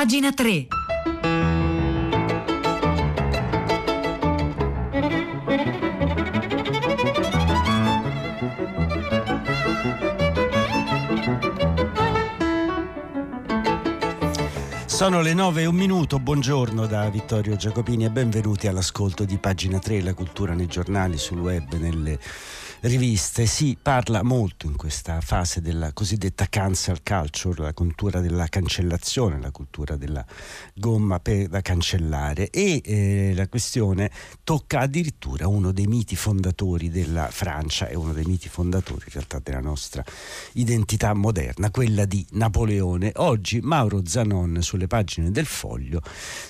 Pagina 0.00 0.32
3. 0.32 0.68
Sono 14.86 15.20
le 15.20 15.34
9 15.34 15.60
e 15.60 15.66
un 15.66 15.74
minuto, 15.74 16.18
buongiorno 16.18 16.86
da 16.86 17.06
Vittorio 17.10 17.56
Giacopini 17.56 18.06
e 18.06 18.10
benvenuti 18.10 18.68
all'ascolto 18.68 19.26
di 19.26 19.36
Pagina 19.36 19.78
3, 19.78 20.00
la 20.00 20.14
cultura 20.14 20.54
nei 20.54 20.66
giornali, 20.66 21.18
sul 21.18 21.40
web, 21.40 21.74
nelle 21.74 22.18
riviste. 22.82 23.46
Si 23.46 23.76
parla 23.80 24.22
molto 24.22 24.66
in 24.66 24.76
questa 24.76 25.20
fase 25.20 25.60
della 25.60 25.92
cosiddetta 25.92 26.46
cancel 26.48 27.02
culture, 27.02 27.62
la 27.62 27.74
cultura 27.74 28.20
della 28.20 28.46
cancellazione, 28.46 29.40
la 29.40 29.50
cultura 29.50 29.96
della 29.96 30.24
gomma 30.74 31.20
per, 31.20 31.48
da 31.48 31.60
cancellare 31.60 32.48
e 32.50 32.80
eh, 32.84 33.32
la 33.34 33.48
questione 33.48 34.10
tocca 34.44 34.80
addirittura 34.80 35.46
uno 35.46 35.72
dei 35.72 35.86
miti 35.86 36.16
fondatori 36.16 36.90
della 36.90 37.28
Francia 37.30 37.88
e 37.88 37.96
uno 37.96 38.12
dei 38.12 38.24
miti 38.24 38.48
fondatori 38.48 39.02
in 39.06 39.12
realtà 39.12 39.40
della 39.40 39.60
nostra 39.60 40.02
identità 40.52 41.12
moderna, 41.12 41.70
quella 41.70 42.04
di 42.06 42.24
Napoleone. 42.30 43.12
Oggi 43.16 43.60
Mauro 43.60 44.06
Zanon 44.06 44.62
sulle 44.62 44.86
pagine 44.86 45.30
del 45.30 45.46
Foglio 45.46 46.00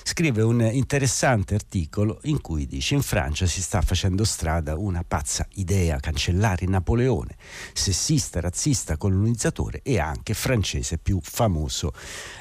scrive 0.03 0.41
un 0.41 0.61
interessante 0.61 1.55
articolo 1.55 2.19
in 2.23 2.39
cui 2.39 2.67
dice 2.67 2.95
in 2.95 3.01
Francia 3.01 3.45
si 3.45 3.61
sta 3.61 3.81
facendo 3.81 4.23
strada 4.23 4.77
una 4.77 5.03
pazza 5.05 5.45
idea 5.55 5.99
cancellare 5.99 6.19
cancellare 6.21 6.67
Napoleone, 6.67 7.35
sessista, 7.73 8.39
razzista, 8.39 8.95
colonizzatore 8.95 9.79
e 9.81 9.99
anche 9.99 10.35
francese 10.35 10.99
più 10.99 11.19
famoso 11.19 11.93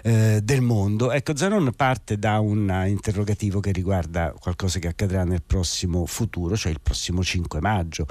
eh, 0.02 0.40
del 0.42 0.60
mondo. 0.60 1.10
Ecco, 1.10 1.34
Zanon 1.34 1.72
parte 1.74 2.18
da 2.18 2.40
un 2.40 2.84
interrogativo 2.86 3.60
che 3.60 3.72
riguarda 3.72 4.34
qualcosa 4.38 4.78
che 4.78 4.88
accadrà 4.88 5.24
nel 5.24 5.42
prossimo 5.42 6.04
futuro, 6.04 6.56
cioè 6.56 6.70
il 6.70 6.80
prossimo 6.82 7.24
5 7.24 7.60
maggio. 7.60 8.06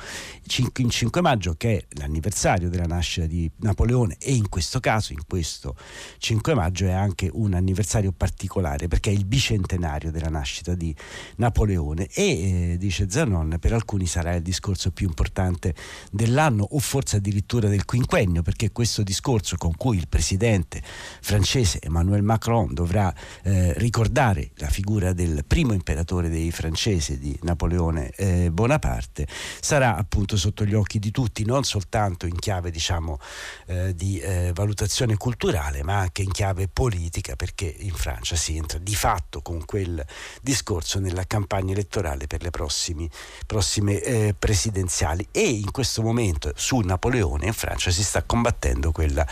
In 0.77 0.89
5 0.89 1.21
maggio, 1.21 1.53
che 1.53 1.77
è 1.77 1.85
l'anniversario 1.99 2.69
della 2.69 2.85
nascita 2.85 3.27
di 3.27 3.49
Napoleone, 3.57 4.15
e 4.19 4.33
in 4.33 4.49
questo 4.49 4.79
caso, 4.79 5.13
in 5.13 5.21
questo 5.27 5.75
5 6.17 6.53
maggio, 6.55 6.85
è 6.85 6.91
anche 6.91 7.29
un 7.31 7.53
anniversario 7.53 8.11
particolare 8.11 8.87
perché 8.87 9.11
è 9.11 9.13
il 9.13 9.25
bicentenario 9.25 10.09
della 10.09 10.29
nascita 10.29 10.73
di 10.73 10.95
Napoleone 11.35 12.07
e, 12.11 12.71
eh, 12.71 12.77
dice 12.79 13.09
Zanon, 13.09 13.57
per 13.59 13.73
alcuni 13.73 14.07
sarà 14.07 14.33
il 14.33 14.41
discorso 14.41 14.91
più 14.91 15.07
importante 15.07 15.58
importante 15.59 15.75
dell'anno 16.11 16.65
o 16.71 16.79
forse 16.79 17.17
addirittura 17.17 17.67
del 17.67 17.85
quinquennio, 17.85 18.41
perché 18.41 18.71
questo 18.71 19.03
discorso 19.03 19.57
con 19.57 19.75
cui 19.75 19.97
il 19.97 20.07
presidente 20.07 20.81
francese 21.21 21.79
Emmanuel 21.81 22.23
Macron 22.23 22.73
dovrà 22.73 23.13
eh, 23.43 23.73
ricordare 23.77 24.51
la 24.55 24.69
figura 24.69 25.13
del 25.13 25.43
primo 25.45 25.73
imperatore 25.73 26.29
dei 26.29 26.51
francesi 26.51 27.19
di 27.19 27.37
Napoleone 27.43 28.09
eh, 28.11 28.49
Bonaparte 28.51 29.27
sarà 29.59 29.95
appunto 29.97 30.37
sotto 30.37 30.65
gli 30.65 30.73
occhi 30.73 30.99
di 30.99 31.11
tutti, 31.11 31.43
non 31.43 31.63
soltanto 31.63 32.25
in 32.25 32.37
chiave 32.37 32.71
diciamo 32.71 33.19
eh, 33.67 33.93
di 33.93 34.19
eh, 34.19 34.51
valutazione 34.53 35.17
culturale, 35.17 35.83
ma 35.83 35.99
anche 35.99 36.21
in 36.21 36.31
chiave 36.31 36.67
politica, 36.67 37.35
perché 37.35 37.65
in 37.65 37.93
Francia 37.93 38.35
si 38.35 38.55
entra 38.55 38.79
di 38.79 38.95
fatto 38.95 39.41
con 39.41 39.65
quel 39.65 40.03
discorso 40.41 40.99
nella 40.99 41.25
campagna 41.25 41.73
elettorale 41.73 42.27
per 42.27 42.41
le 42.41 42.49
prossime, 42.49 43.09
prossime 43.45 44.01
eh, 44.01 44.35
presidenziali. 44.37 45.27
E 45.31 45.48
in 45.49 45.71
questo 45.71 46.01
momento 46.01 46.51
su 46.55 46.79
Napoleone 46.79 47.47
in 47.47 47.53
Francia 47.53 47.91
si 47.91 48.03
sta 48.03 48.23
combattendo 48.23 48.91
quella 48.91 49.25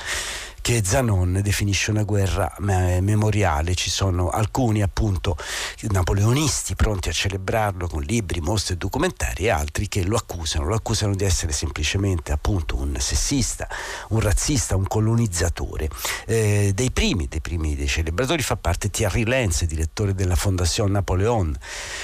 che 0.62 0.82
Zanon 0.84 1.40
definisce 1.42 1.92
una 1.92 2.04
guerra 2.04 2.54
memoriale. 2.60 3.76
Ci 3.76 3.90
sono 3.90 4.30
alcuni 4.30 4.82
appunto 4.82 5.38
napoleonisti 5.90 6.76
pronti 6.76 7.10
a 7.10 7.12
celebrarlo 7.12 7.88
con 7.88 8.02
libri, 8.02 8.42
mostre 8.42 8.74
e 8.74 8.78
documentari 8.78 9.46
e 9.46 9.50
altri 9.50 9.88
che 9.88 10.04
lo 10.04 10.16
accusano, 10.18 10.66
lo 10.66 10.76
accusano 10.76 11.16
di 11.16 11.24
essere 11.24 11.52
semplicemente 11.52 12.32
appunto 12.32 12.76
un 12.76 12.96
sessista, 13.00 13.68
un 14.10 14.20
razzista, 14.20 14.76
un 14.76 14.88
colonizzatore. 14.88 15.90
Eh, 16.26 16.72
dei 16.74 16.92
primi, 16.92 17.28
dei 17.28 17.42
primi 17.42 17.76
dei 17.76 17.88
celebratori 17.88 18.42
fa 18.42 18.56
parte 18.56 18.90
Thierry 18.90 19.24
Lenz, 19.24 19.64
direttore 19.66 20.14
della 20.14 20.36
Fondation 20.36 20.92
Napoleon. 20.92 21.56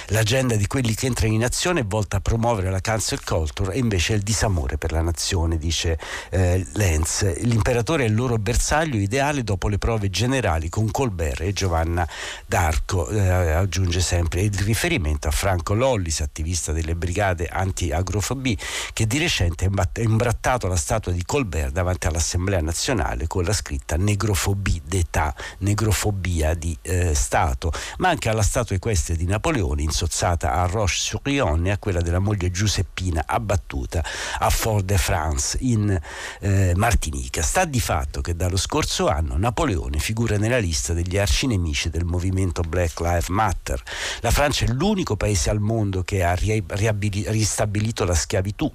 L'agenda 0.08 0.56
di 0.56 0.68
quelli 0.68 0.94
che 0.94 1.08
entrano 1.08 1.34
in 1.34 1.44
azione 1.44 1.82
è 1.82 1.86
volta 1.86 2.18
a 2.18 2.22
promuovere 2.22 2.70
la 2.70 2.82
cancel 2.82 3.24
culture 3.24 3.74
e 3.74 3.80
invece 3.80 4.14
il 4.14 4.22
disamore 4.22 4.78
per 4.78 4.92
la 4.92 5.02
nazione, 5.02 5.58
dice 5.58 5.98
eh, 6.30 6.66
Lenz. 6.74 7.42
L'imperatore 7.42 8.06
è 8.06 8.08
il 8.08 8.16
loro 8.16 8.38
bersaglio 8.44 8.98
ideale 8.98 9.44
dopo 9.44 9.70
le 9.70 9.78
prove 9.78 10.10
generali 10.10 10.70
con 10.70 10.92
Colbert 10.92 11.42
e 11.42 11.54
Giovanna 11.54 12.08
d'Arco. 12.46 13.10
Eh, 13.10 13.20
aggiunge 13.54 14.02
sempre 14.02 14.42
il 14.42 14.54
riferimento 14.60 15.28
a 15.28 15.32
Franco 15.32 15.74
Lollis, 15.74 16.20
attivista 16.20 16.74
delle 16.74 16.96
brigate 16.96 17.48
anti-agrofobie, 17.48 18.58
che 18.92 19.08
di 19.08 19.18
recente 19.18 19.66
ha 19.66 20.02
imbrattato 20.02 20.68
la 20.68 20.76
statua 20.76 21.12
di 21.12 21.24
Colbert 21.26 21.72
davanti 21.72 22.08
all'Assemblea 22.08 22.62
nazionale 22.62 23.28
con 23.28 23.44
la 23.44 23.54
scritta 23.54 23.96
negrofobie 23.96 24.82
d'età, 24.86 25.34
negrofobia 25.60 26.54
di 26.54 26.78
eh, 26.82 27.16
Stato, 27.16 27.72
ma 27.98 28.10
anche 28.10 28.30
alla 28.30 28.44
statua 28.44 28.76
equestre 28.76 29.16
di 29.16 29.26
Napoleone 29.26 29.82
insozzata 29.82 30.54
a 30.54 30.66
Roche-sur-Yon 30.66 31.68
e 31.68 31.72
a 31.72 31.78
quella 31.78 32.02
della 32.02 32.20
moglie 32.20 32.52
Giuseppina 32.52 33.24
abbattuta 33.26 34.04
a 34.40 34.50
Fort-de-France 34.50 35.58
in 35.62 35.98
eh, 36.42 36.74
Martinica. 36.76 37.42
Sta 37.42 37.64
di 37.64 37.80
fatto 37.80 38.20
che 38.20 38.33
dallo 38.34 38.58
scorso 38.58 39.08
anno 39.08 39.38
Napoleone 39.38 40.00
figura 40.00 40.38
nella 40.38 40.58
lista 40.58 40.94
degli 40.94 41.18
arcinemici 41.18 41.90
del 41.90 42.06
movimento 42.06 42.62
Black 42.62 43.00
Lives 43.00 43.30
Matter. 43.30 43.82
La 44.22 44.32
Francia 44.32 44.66
è 44.66 44.70
l'unico 44.70 45.16
paese 45.16 45.50
al 45.50 45.60
mondo 45.60 46.04
che 46.04 46.24
ha 46.24 46.34
ristabilito 46.36 48.06
la 48.06 48.16
schiavitù. 48.16 48.72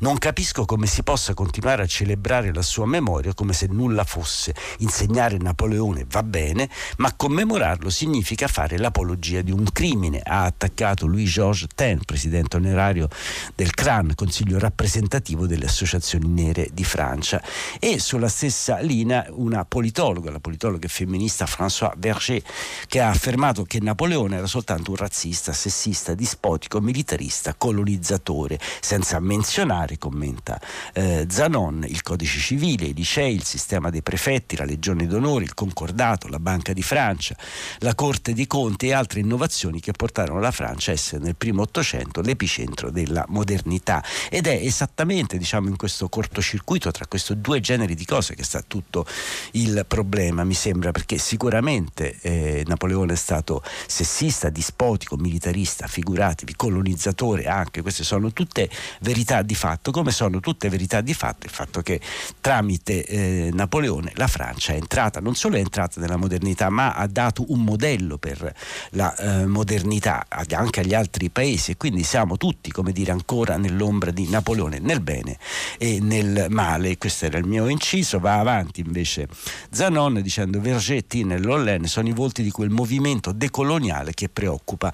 Non 0.00 0.18
capisco 0.18 0.64
come 0.64 0.86
si 0.86 1.02
possa 1.02 1.34
continuare 1.34 1.82
a 1.82 1.86
celebrare 1.86 2.52
la 2.52 2.62
sua 2.62 2.86
memoria 2.86 3.34
come 3.34 3.52
se 3.52 3.66
nulla 3.66 4.04
fosse. 4.04 4.54
Insegnare 4.78 5.36
Napoleone 5.36 6.06
va 6.08 6.22
bene, 6.22 6.68
ma 6.96 7.12
commemorarlo 7.14 7.90
significa 7.90 8.48
fare 8.48 8.78
l'apologia 8.78 9.42
di 9.42 9.50
un 9.50 9.66
crimine, 9.72 10.20
ha 10.22 10.44
attaccato 10.44 11.06
Louis-Georges 11.06 11.68
Ten, 11.74 12.00
presidente 12.04 12.56
onorario 12.56 13.08
del 13.54 13.74
CRAN, 13.74 14.14
Consiglio 14.14 14.58
rappresentativo 14.58 15.46
delle 15.46 15.66
associazioni 15.66 16.28
nere 16.28 16.68
di 16.72 16.84
Francia. 16.84 17.42
E 17.78 17.98
sulla 17.98 18.28
stessa 18.28 18.78
linea 18.78 19.00
Berlina 19.02 19.26
una 19.30 19.64
politologa, 19.64 20.30
la 20.30 20.40
politologa 20.40 20.88
femminista 20.88 21.44
François 21.44 21.96
Berger, 21.96 22.42
che 22.86 23.00
ha 23.00 23.08
affermato 23.08 23.64
che 23.64 23.80
Napoleone 23.80 24.36
era 24.36 24.46
soltanto 24.46 24.90
un 24.90 24.96
razzista, 24.96 25.52
sessista, 25.52 26.14
dispotico, 26.14 26.80
militarista, 26.80 27.54
colonizzatore, 27.54 28.58
senza 28.80 29.18
menzionare, 29.20 29.98
commenta 29.98 30.60
eh, 30.92 31.26
Zanon, 31.28 31.84
il 31.86 32.02
codice 32.02 32.38
civile, 32.38 32.86
i 32.86 32.94
licei, 32.94 33.34
il 33.34 33.44
sistema 33.44 33.90
dei 33.90 34.02
prefetti, 34.02 34.56
la 34.56 34.64
legione 34.64 35.06
d'onore, 35.06 35.44
il 35.44 35.54
concordato, 35.54 36.28
la 36.28 36.38
Banca 36.38 36.72
di 36.72 36.82
Francia, 36.82 37.36
la 37.78 37.94
Corte 37.94 38.32
dei 38.32 38.46
Conti 38.46 38.88
e 38.88 38.92
altre 38.92 39.20
innovazioni 39.20 39.80
che 39.80 39.92
portarono 39.92 40.40
la 40.40 40.50
Francia 40.50 40.90
a 40.90 40.94
essere 40.94 41.22
nel 41.22 41.36
primo 41.36 41.62
Ottocento 41.62 42.20
l'epicentro 42.20 42.90
della 42.90 43.24
modernità. 43.28 44.02
Ed 44.30 44.46
è 44.46 44.54
esattamente 44.54 45.38
diciamo, 45.38 45.68
in 45.68 45.76
questo 45.76 46.08
cortocircuito 46.08 46.90
tra 46.90 47.06
questi 47.06 47.40
due 47.40 47.60
generi 47.60 47.94
di 47.94 48.04
cose 48.04 48.34
che 48.34 48.44
sta 48.44 48.62
tutto 48.66 48.91
tutto 48.92 49.06
il 49.52 49.84
problema, 49.88 50.44
mi 50.44 50.52
sembra, 50.52 50.90
perché 50.92 51.16
sicuramente 51.16 52.18
eh, 52.20 52.62
Napoleone 52.66 53.14
è 53.14 53.16
stato 53.16 53.62
sessista, 53.86 54.50
dispotico, 54.50 55.16
militarista, 55.16 55.86
figuratevi, 55.86 56.54
colonizzatore 56.54 57.46
anche, 57.46 57.80
queste 57.80 58.04
sono 58.04 58.32
tutte 58.32 58.68
verità 59.00 59.40
di 59.40 59.54
fatto, 59.54 59.90
come 59.90 60.10
sono 60.10 60.40
tutte 60.40 60.68
verità 60.68 61.00
di 61.00 61.14
fatto 61.14 61.46
il 61.46 61.52
fatto 61.52 61.80
che 61.80 62.00
tramite 62.40 63.04
eh, 63.06 63.50
Napoleone 63.52 64.12
la 64.16 64.26
Francia 64.26 64.74
è 64.74 64.76
entrata, 64.76 65.20
non 65.20 65.34
solo 65.34 65.56
è 65.56 65.60
entrata 65.60 65.98
nella 66.00 66.16
modernità, 66.16 66.68
ma 66.68 66.92
ha 66.92 67.06
dato 67.06 67.44
un 67.48 67.62
modello 67.62 68.18
per 68.18 68.54
la 68.90 69.14
eh, 69.16 69.46
modernità 69.46 70.26
anche 70.28 70.80
agli 70.80 70.94
altri 70.94 71.30
paesi 71.30 71.70
e 71.70 71.76
quindi 71.78 72.02
siamo 72.02 72.36
tutti, 72.36 72.70
come 72.70 72.92
dire, 72.92 73.12
ancora 73.12 73.56
nell'ombra 73.56 74.10
di 74.10 74.28
Napoleone, 74.28 74.78
nel 74.80 75.00
bene 75.00 75.38
e 75.78 75.98
nel 76.00 76.46
male. 76.50 76.98
Questo 76.98 77.24
era 77.24 77.38
il 77.38 77.46
mio 77.46 77.68
inciso, 77.68 78.18
va 78.18 78.38
avanti 78.38 78.81
invece 78.84 79.28
Zanon 79.70 80.20
dicendo 80.22 80.60
Vergetti 80.60 81.24
nell'Ollen 81.24 81.86
sono 81.86 82.08
i 82.08 82.12
volti 82.12 82.42
di 82.42 82.50
quel 82.50 82.70
movimento 82.70 83.32
decoloniale 83.32 84.12
che 84.14 84.28
preoccupa 84.28 84.92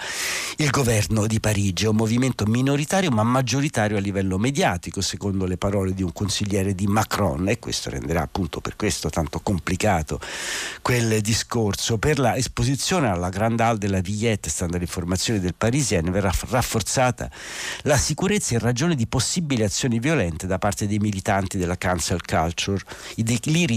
il 0.57 0.71
governo 0.71 1.27
di 1.27 1.41
Parigi. 1.41 1.85
È 1.85 1.89
un 1.89 1.97
movimento 1.97 2.45
minoritario 2.47 3.11
ma 3.11 3.23
maggioritario 3.23 3.97
a 3.97 4.01
livello 4.01 4.39
mediatico, 4.39 5.01
secondo 5.01 5.47
le 5.47 5.57
parole 5.57 5.95
di 5.95 6.03
un 6.03 6.13
consigliere 6.13 6.75
di 6.75 6.87
Macron 6.87 7.49
e 7.49 7.59
questo 7.59 7.91
renderà 7.91 8.23
appunto 8.23 8.61
per 8.61 8.77
questo 8.77 9.11
tanto 9.11 9.41
complicato 9.41 10.21
quel 10.83 11.21
discorso. 11.21 11.99
Per 11.99 12.19
la 12.19 12.37
esposizione 12.37 13.09
alla 13.09 13.29
Grande 13.29 13.63
Halle 13.63 13.79
della 13.79 14.01
Villette, 14.01 14.51
stando 14.51 14.77
alle 14.77 14.85
informazioni 14.85 15.41
del 15.41 15.55
Parisien, 15.55 16.11
verrà 16.11 16.33
rafforzata 16.49 17.31
la 17.83 17.97
sicurezza 17.97 18.55
in 18.55 18.61
ragione 18.61 18.95
di 18.95 19.07
possibili 19.07 19.63
azioni 19.63 19.99
violente 19.99 20.47
da 20.47 20.59
parte 20.59 20.87
dei 20.87 20.99
militanti 20.99 21.59
della 21.59 21.77
cancel 21.77 22.21
culture. 22.25 22.83
I 23.17 23.23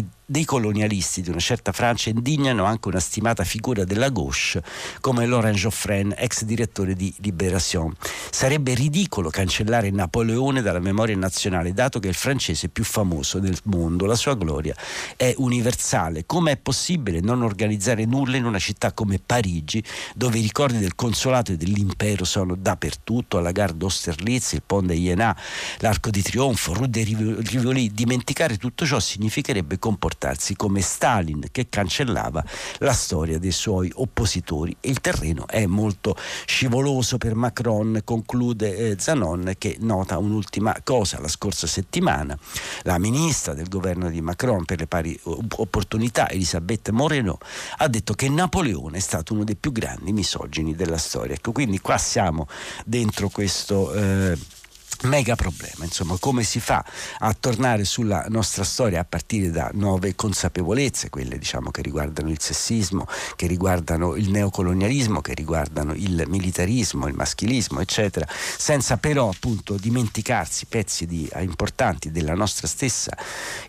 we 0.02 0.21
dei 0.32 0.46
colonialisti 0.46 1.22
di 1.22 1.30
una 1.30 1.40
certa 1.40 1.74
Francia 1.74 2.10
indignano 2.10 2.64
anche 2.64 2.88
una 2.88 3.02
stimata 3.02 3.44
figura 3.44 3.84
della 3.84 4.08
gauche 4.08 4.64
come 5.02 5.26
Laurent 5.26 5.58
Geoffren, 5.58 6.14
ex 6.18 6.44
direttore 6.44 6.94
di 6.94 7.14
Libération. 7.18 7.94
Sarebbe 8.30 8.74
ridicolo 8.74 9.30
cancellare 9.30 9.90
Napoleone 9.90 10.62
dalla 10.62 10.80
memoria 10.80 11.18
nazionale, 11.18 11.74
dato 11.74 12.00
che 12.00 12.08
è 12.08 12.12
il 12.12 12.16
francese 12.16 12.70
più 12.70 12.86
famoso 12.86 13.40
del 13.40 13.58
mondo. 13.66 14.06
La 14.06 14.16
sua 14.16 14.36
gloria 14.36 14.74
è 15.18 15.34
universale. 15.36 16.26
Come 16.26 16.54
è 16.54 16.58
possibile 16.58 17.20
non 17.20 17.42
organizzare 17.42 18.06
nulla 18.06 18.38
in 18.38 18.46
una 18.46 18.60
città 18.60 18.94
come 18.94 19.20
Parigi, 19.20 19.84
dove 20.16 20.38
i 20.38 20.42
ricordi 20.42 20.78
del 20.78 20.96
consolato 20.96 21.52
e 21.52 21.58
dell'impero 21.58 22.24
sono 22.24 22.56
dappertutto, 22.56 23.38
alla 23.38 23.52
gare 23.52 23.76
d'Austerlitz, 23.76 24.54
il 24.54 24.64
Pont 24.66 24.88
de 24.88 24.94
Iéna, 24.94 25.36
l'Arco 25.80 26.10
di 26.10 26.22
Trionfo, 26.22 26.74
Rue 26.74 26.90
de 26.90 27.04
Rivoli? 27.04 27.92
Dimenticare 27.92 28.56
tutto 28.56 28.86
ciò 28.86 28.98
significherebbe 28.98 29.78
comportarsi 30.22 30.56
come 30.56 30.82
Stalin 30.82 31.48
che 31.52 31.68
cancellava 31.68 32.44
la 32.78 32.94
storia 32.94 33.40
dei 33.40 33.52
suoi 33.52 33.92
oppositori. 33.96 34.76
Il 34.82 35.02
terreno 35.02 35.48
è 35.48 35.66
molto 35.66 36.16
scivoloso 36.46 37.18
per 37.18 37.34
Macron, 37.34 38.02
conclude 38.04 38.76
eh, 38.76 38.96
Zanon 39.00 39.54
che 39.58 39.78
nota 39.80 40.20
un'ultima 40.20 40.76
cosa. 40.84 41.20
La 41.20 41.28
scorsa 41.28 41.66
settimana 41.66 42.38
la 42.84 43.00
ministra 43.00 43.54
del 43.54 43.68
governo 43.68 44.10
di 44.10 44.22
Macron 44.22 44.64
per 44.66 44.80
le 44.80 44.88
pari 44.88 45.20
opportunità, 45.24 46.30
Elisabeth 46.30 46.90
Moreno, 46.90 47.40
ha 47.78 47.88
detto 47.88 48.14
che 48.14 48.30
Napoleone 48.30 48.98
è 48.98 49.02
stato 49.02 49.34
uno 49.34 49.44
dei 49.44 49.56
più 49.56 49.72
grandi 49.72 50.14
misogini 50.14 50.76
della 50.76 50.98
storia. 50.98 51.34
Ecco, 51.34 51.52
quindi 51.52 51.80
qua 51.80 51.98
siamo 51.98 52.48
dentro 52.86 53.30
questo... 53.30 53.92
Eh, 53.94 54.60
mega 55.04 55.36
problema, 55.36 55.84
insomma, 55.84 56.16
come 56.20 56.44
si 56.44 56.60
fa 56.60 56.84
a 57.20 57.34
tornare 57.34 57.86
sulla 57.86 58.26
nostra 58.30 58.64
storia 58.64 59.02
a 59.02 59.06
partire 59.06 59.50
da 59.50 59.72
nuove 59.74 60.16
consapevolezze, 60.16 61.10
quelle 61.10 61.38
diciamo 61.38 61.72
che 61.72 61.82
riguardano 61.82 62.30
il 62.30 62.40
sessismo, 62.40 63.08
che 63.36 63.48
riguardano 63.48 64.16
il 64.16 64.30
neocolonialismo, 64.30 65.22
che 65.22 65.34
riguardano 65.34 65.94
il 65.94 66.24
militarismo, 66.28 67.08
il 67.08 67.16
maschilismo, 67.16 67.80
eccetera, 67.80 68.28
senza 68.30 68.98
però 68.98 69.30
appunto 69.30 69.76
dimenticarsi 69.76 70.66
pezzi 70.68 71.06
di, 71.06 71.28
eh, 71.34 71.42
importanti 71.42 72.12
della 72.12 72.36
nostra 72.36 72.68
stessa 72.68 73.18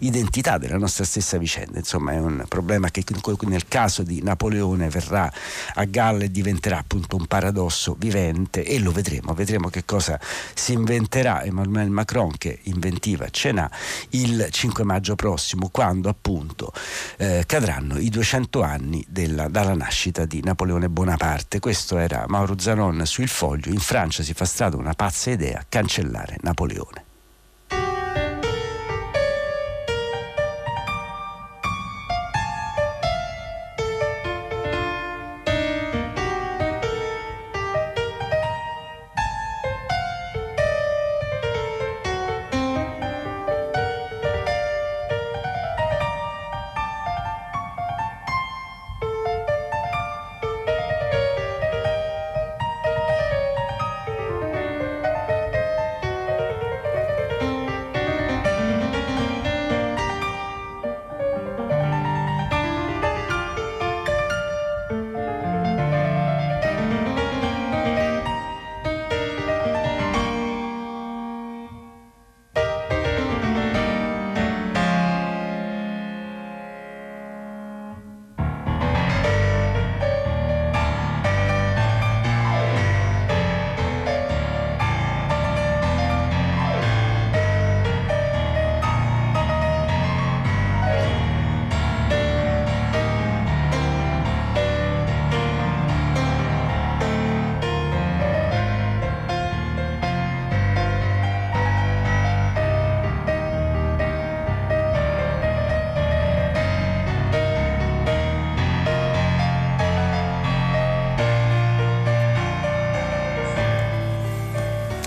identità, 0.01 0.59
della 0.59 0.79
nostra 0.79 1.05
stessa 1.05 1.39
vicenda. 1.39 1.79
Insomma, 1.79 2.13
è 2.13 2.19
un 2.19 2.45
problema 2.49 2.91
che 2.91 3.05
nel 3.43 3.69
caso 3.69 4.03
di 4.03 4.23
Napoleone 4.23 4.89
verrà 4.89 5.33
a 5.75 5.85
galla 5.85 6.25
e 6.25 6.31
diventerà 6.31 6.79
appunto 6.79 7.17
un 7.17 7.27
paradosso 7.27 7.97
vivente 7.99 8.65
e 8.65 8.79
lo 8.79 8.93
vedremo, 8.93 9.35
vedremo 9.35 9.69
che 9.69 9.85
cosa 9.85 10.21
si 10.55 10.73
inventerà 10.73 11.22
inventerà 11.23 11.43
Emmanuel 11.45 11.91
Macron 11.91 12.37
che 12.37 12.59
inventiva 12.65 13.29
ce 13.31 13.53
n'ha 13.53 13.71
il 14.11 14.49
5 14.51 14.85
maggio 14.85 15.15
prossimo 15.15 15.69
quando 15.71 16.09
appunto 16.09 16.73
eh, 17.17 17.45
cadranno 17.47 17.99
i 17.99 18.09
200 18.09 18.63
anni 18.63 19.05
della, 19.09 19.49
dalla 19.49 19.75
nascita 19.75 20.25
di 20.25 20.43
Napoleone 20.43 20.89
Bonaparte. 20.89 21.61
Questo 21.61 21.99
era 21.99 22.25
Mauro 22.27 22.59
Zanon 22.59 23.07
su 23.07 23.23
Il 23.23 23.29
Foglio. 23.29 23.71
In 23.71 23.81
Francia 23.81 24.23
si 24.23 24.35
fa 24.35 24.45
strada 24.45 24.77
una 24.77 24.95
pazza 24.95 25.31
idea, 25.31 25.65
cancellare 25.69 26.37
Napoleone. 26.41 27.12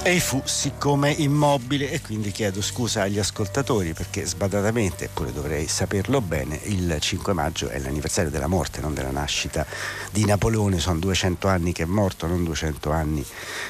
E 0.08 0.20
fu 0.20 0.40
siccome 0.46 1.10
immobile 1.10 1.90
e 1.90 2.00
quindi 2.00 2.30
chiedo 2.30 2.62
scusa 2.62 3.02
agli 3.02 3.18
ascoltatori 3.18 3.94
perché 3.94 4.24
sbadatamente, 4.24 5.06
eppure 5.06 5.34
dovrei 5.34 5.68
saperlo 5.68 6.22
bene, 6.22 6.60
il 6.66 6.98
5 7.00 7.34
maggio 7.34 7.70
è 7.70 7.80
l'anniversario 7.80 8.30
della 8.30 8.46
morte, 8.46 8.82
non 8.82 8.94
della 8.94 9.10
nascita 9.10 9.66
di 10.12 10.24
Napoleone, 10.24 10.78
sono 10.78 11.00
200 11.00 11.48
anni 11.48 11.72
che 11.72 11.82
è 11.82 11.88
morto, 11.88 12.28
non 12.28 12.44
200 12.44 12.92
anni 12.92 13.26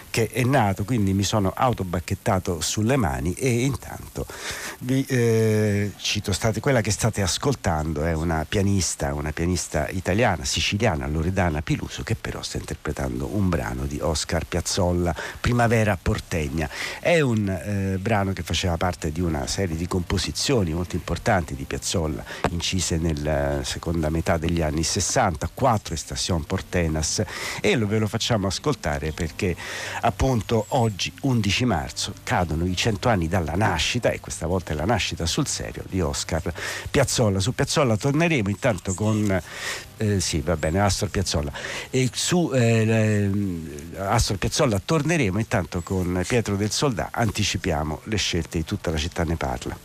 che 0.10 0.28
è 0.28 0.44
nato, 0.44 0.84
quindi 0.84 1.14
mi 1.14 1.24
sono 1.24 1.54
autobacchettato 1.56 2.60
sulle 2.60 2.98
mani 2.98 3.34
e 3.36 3.64
intanto 3.64 4.26
vi 4.80 5.06
eh, 5.06 5.94
cito 5.96 6.34
state, 6.34 6.60
quella 6.60 6.82
che 6.82 6.92
state 6.92 7.22
ascoltando 7.22 8.04
è 8.04 8.14
una 8.14 8.46
pianista, 8.48 9.14
una 9.14 9.32
pianista 9.32 9.88
italiana, 9.88 10.44
siciliana, 10.44 11.08
Loredana 11.08 11.62
Piluso, 11.62 12.04
che 12.04 12.16
però 12.16 12.42
sta 12.42 12.58
interpretando 12.58 13.30
un 13.34 13.48
brano 13.48 13.86
di 13.86 14.00
Oscar 14.02 14.46
Piazzolla, 14.46 15.16
Primavera 15.40 15.98
Portegna. 16.26 16.70
È 17.00 17.20
un 17.22 17.48
eh, 17.48 17.98
brano 18.00 18.34
che 18.34 18.42
faceva 18.42 18.78
parte 18.78 19.12
di 19.12 19.22
una 19.22 19.46
serie 19.46 19.76
di 19.76 19.88
composizioni 19.88 20.74
molto 20.74 20.96
importanti 20.96 21.56
di 21.56 21.64
Piazzolla, 21.66 22.24
incise 22.50 22.98
nella 22.98 23.64
seconda 23.64 24.10
metà 24.10 24.38
degli 24.38 24.62
anni 24.62 24.84
60, 24.84 25.50
quattro 25.54 25.94
Estación 25.94 26.44
Portenas, 26.44 27.24
e 27.62 27.76
lo, 27.76 27.86
ve 27.86 28.00
lo 28.00 28.08
facciamo 28.08 28.48
ascoltare 28.48 29.12
perché 29.12 29.56
appunto 30.02 30.66
oggi, 30.70 31.14
11 31.22 31.66
marzo, 31.66 32.14
cadono 32.24 32.66
i 32.66 32.76
cento 32.76 33.08
anni 33.08 33.28
dalla 33.28 33.54
nascita 33.56 34.10
e 34.10 34.20
questa 34.20 34.48
volta 34.48 34.74
è 34.74 34.76
la 34.76 34.86
nascita 34.86 35.26
sul 35.26 35.48
serio 35.48 35.84
di 35.88 36.02
Oscar 36.02 36.42
Piazzolla. 36.90 37.40
Su 37.40 37.54
Piazzolla 37.54 37.96
torneremo 37.98 38.50
intanto 38.50 38.94
con 38.94 39.42
eh, 39.98 40.20
sì, 40.20 40.42
va 40.42 40.58
bene, 40.58 40.80
Astor 40.82 41.10
Piazzolla. 41.10 41.52
E 41.90 42.10
su 42.14 42.52
eh, 42.54 43.30
Astor 43.98 44.38
Piazzolla 44.38 44.82
torneremo 44.84 45.40
intanto 45.40 45.82
con 45.82 46.15
Pietro 46.24 46.56
del 46.56 46.72
Soldà, 46.72 47.10
anticipiamo 47.12 48.02
le 48.04 48.18
scelte 48.18 48.58
di 48.58 48.66
tutta 48.66 48.92
la 48.92 48.98
città 48.98 49.24
ne 49.24 49.36
parla. 49.36 49.78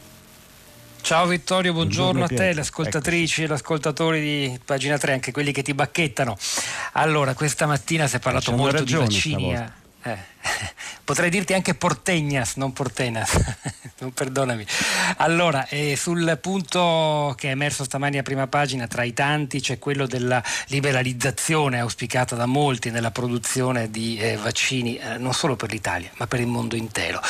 Ciao 1.03 1.27
Vittorio, 1.27 1.73
buongiorno, 1.73 2.13
buongiorno 2.13 2.43
a 2.43 2.49
te, 2.49 2.55
le 2.55 2.61
ascoltatrici 2.61 3.43
e 3.43 3.47
gli 3.47 3.53
ascoltatori 3.53 4.21
di 4.21 4.61
pagina 4.65 4.99
3, 4.99 5.15
anche 5.15 5.33
quelli 5.33 5.51
che 5.51 5.63
ti 5.63 5.75
bacchettano. 5.75 6.37
Allora, 6.93 7.35
questa 7.35 7.67
mattina 7.67 8.07
si 8.07 8.17
è 8.17 8.19
parlato 8.19 8.53
molto 8.53 8.85
di 8.85 8.95
vaccini. 8.95 9.53
Eh, 10.03 10.19
potrei 11.05 11.31
dirti 11.31 11.55
anche 11.55 11.75
Portegnas, 11.75 12.57
non 12.57 12.73
Portenas, 12.73 13.39
non 14.01 14.13
perdonami. 14.13 14.65
Allora, 15.19 15.67
eh, 15.69 15.97
sul 15.97 16.39
punto 16.41 17.35
che 17.37 17.49
è 17.49 17.51
emerso 17.51 17.85
stamani 17.85 18.19
a 18.19 18.23
prima 18.23 18.47
pagina, 18.47 18.87
tra 18.87 19.03
i 19.03 19.13
tanti 19.13 19.61
c'è 19.61 19.79
quello 19.79 20.07
della 20.07 20.43
liberalizzazione 20.69 21.81
auspicata 21.81 22.37
da 22.37 22.47
molti 22.47 22.91
nella 22.91 23.11
produzione 23.11 23.91
di 23.91 24.19
eh, 24.19 24.37
vaccini, 24.37 24.97
eh, 24.97 25.19
non 25.19 25.35
solo 25.35 25.57
per 25.57 25.71
l'Italia, 25.71 26.11
ma 26.17 26.27
per 26.27 26.41
il 26.41 26.47
mondo 26.47 26.77
intero. 26.77 27.21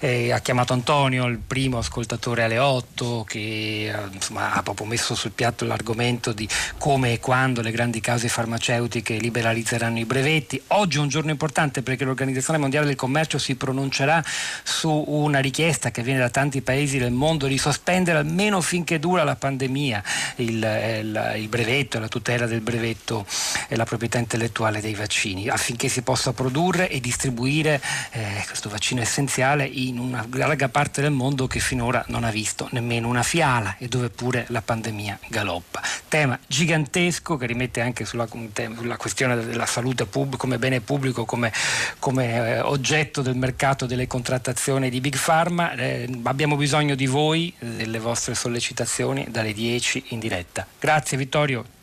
Eh, 0.00 0.32
ha 0.32 0.38
chiamato 0.40 0.72
Antonio, 0.72 1.26
il 1.26 1.38
primo 1.38 1.78
ascoltatore 1.78 2.44
alle 2.44 2.58
8, 2.58 3.24
che 3.26 3.90
eh, 3.90 3.94
insomma, 4.12 4.52
ha 4.52 4.62
proprio 4.62 4.86
messo 4.86 5.14
sul 5.14 5.32
piatto 5.32 5.64
l'argomento 5.64 6.32
di 6.32 6.48
come 6.78 7.14
e 7.14 7.20
quando 7.20 7.62
le 7.62 7.70
grandi 7.70 8.00
case 8.00 8.28
farmaceutiche 8.28 9.16
liberalizzeranno 9.16 9.98
i 9.98 10.04
brevetti. 10.04 10.62
Oggi 10.68 10.98
è 10.98 11.00
un 11.00 11.08
giorno 11.08 11.30
importante 11.30 11.82
perché 11.82 12.04
l'organizzazione 12.04 12.58
Mondiale 12.60 12.86
del 12.86 12.96
Commercio 12.96 13.38
si 13.38 13.56
pronuncerà 13.56 14.22
su 14.62 15.04
una 15.08 15.40
richiesta 15.40 15.90
che 15.90 16.02
viene 16.02 16.20
da 16.20 16.30
tanti 16.30 16.62
paesi 16.62 16.98
del 16.98 17.12
mondo 17.12 17.46
di 17.46 17.58
sospendere 17.58 18.18
almeno 18.18 18.60
finché 18.60 18.98
dura 18.98 19.24
la 19.24 19.36
pandemia 19.36 20.02
il, 20.36 20.62
eh, 20.62 20.98
il, 20.98 21.32
il 21.38 21.48
brevetto 21.48 21.98
la 21.98 22.08
tutela 22.08 22.46
del 22.46 22.60
brevetto 22.60 23.26
e 23.68 23.76
la 23.76 23.84
proprietà 23.84 24.18
intellettuale 24.18 24.80
dei 24.80 24.94
vaccini 24.94 25.48
affinché 25.48 25.88
si 25.88 26.02
possa 26.02 26.32
produrre 26.32 26.88
e 26.88 27.00
distribuire 27.00 27.80
eh, 28.12 28.42
questo 28.46 28.68
vaccino 28.68 29.00
essenziale 29.00 29.64
in 29.64 29.98
una 29.98 30.26
larga 30.32 30.68
parte 30.68 31.02
del 31.02 31.10
mondo 31.10 31.46
che 31.46 31.60
finora 31.60 32.04
non 32.08 32.24
ha 32.24 32.30
visto 32.30 32.68
nemmeno 32.72 33.08
una 33.08 33.22
fiala 33.22 33.76
e 33.78 33.88
dove 33.88 34.10
pure 34.10 34.46
la 34.48 34.62
pandemia 34.62 35.18
galoppa. 35.28 35.80
Tema 36.08 36.38
gigantesco 36.46 37.36
che 37.36 37.46
rimette 37.46 37.80
anche 37.80 38.04
sulla, 38.04 38.26
sulla 38.28 38.96
questione 38.96 39.36
della 39.36 39.66
salute 39.66 40.06
pubblica 40.06 40.38
come 40.40 40.58
bene 40.58 40.80
pubblico, 40.80 41.24
come, 41.24 41.52
come 41.98 42.49
eh, 42.50 42.60
oggetto 42.60 43.22
del 43.22 43.36
mercato 43.36 43.86
delle 43.86 44.06
contrattazioni 44.06 44.90
di 44.90 45.00
Big 45.00 45.16
Pharma. 45.18 45.72
Eh, 45.74 46.08
abbiamo 46.24 46.56
bisogno 46.56 46.94
di 46.94 47.06
voi, 47.06 47.52
delle 47.58 47.98
vostre 47.98 48.34
sollecitazioni 48.34 49.26
dalle 49.30 49.52
10 49.52 50.04
in 50.08 50.18
diretta. 50.18 50.66
Grazie 50.78 51.16
Vittorio. 51.16 51.78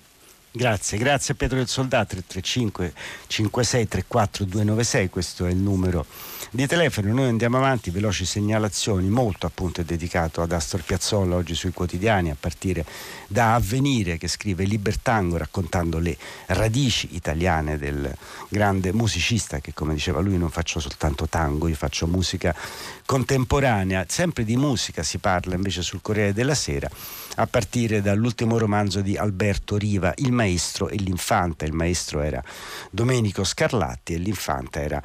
Grazie, 0.58 0.98
grazie 0.98 1.36
a 1.36 1.38
Pietro 1.38 1.58
del 1.58 1.68
Soldato 1.68 2.16
335 2.16 2.92
56 3.28 3.88
34 3.88 4.46
296, 4.46 5.10
questo 5.12 5.46
è 5.46 5.52
il 5.52 5.58
numero 5.58 6.04
di 6.50 6.66
telefono. 6.66 7.14
Noi 7.14 7.28
andiamo 7.28 7.58
avanti, 7.58 7.92
veloci 7.92 8.26
segnalazioni, 8.26 9.08
molto 9.08 9.46
appunto 9.46 9.82
è 9.82 9.84
dedicato 9.84 10.42
ad 10.42 10.52
Astor 10.52 10.82
Piazzolla 10.82 11.36
oggi 11.36 11.54
sui 11.54 11.74
quotidiani, 11.74 12.32
a 12.32 12.38
partire 12.40 12.84
da 13.28 13.54
Avvenire 13.54 14.18
che 14.18 14.28
scrive 14.28 14.64
Libertango 14.64 15.38
raccontando 15.38 16.00
le 16.00 16.18
radici 16.48 17.10
italiane 17.12 17.78
del 17.78 18.12
grande 18.50 18.92
musicista 18.94 19.60
che 19.60 19.76
come 19.76 19.94
diceva 19.94 20.22
lui 20.22 20.40
non 20.40 20.50
faccio 20.50 20.80
soltanto 20.80 21.28
tango, 21.28 21.68
io 21.68 21.76
faccio 21.76 22.08
musica 22.08 22.56
contemporanea. 23.06 24.06
Sempre 24.08 24.44
di 24.44 24.58
musica 24.58 25.04
si 25.04 25.20
parla 25.20 25.54
invece 25.54 25.84
sul 25.84 26.02
Corriere 26.02 26.34
della 26.34 26.56
Sera 26.56 26.90
a 27.36 27.46
partire 27.46 28.02
dall'ultimo 28.02 28.58
romanzo 28.58 29.02
di 29.02 29.16
Alberto 29.16 29.78
Riva, 29.78 30.12
Il 30.16 30.32
maestro 30.32 30.46
e 30.48 30.96
l'infanta. 30.96 31.66
Il 31.66 31.74
maestro 31.74 32.22
era 32.22 32.44
Domenico 32.89 33.44
Scarlatti 33.44 34.13
e 34.13 34.18
l'infanta 34.18 34.82
era 34.82 35.01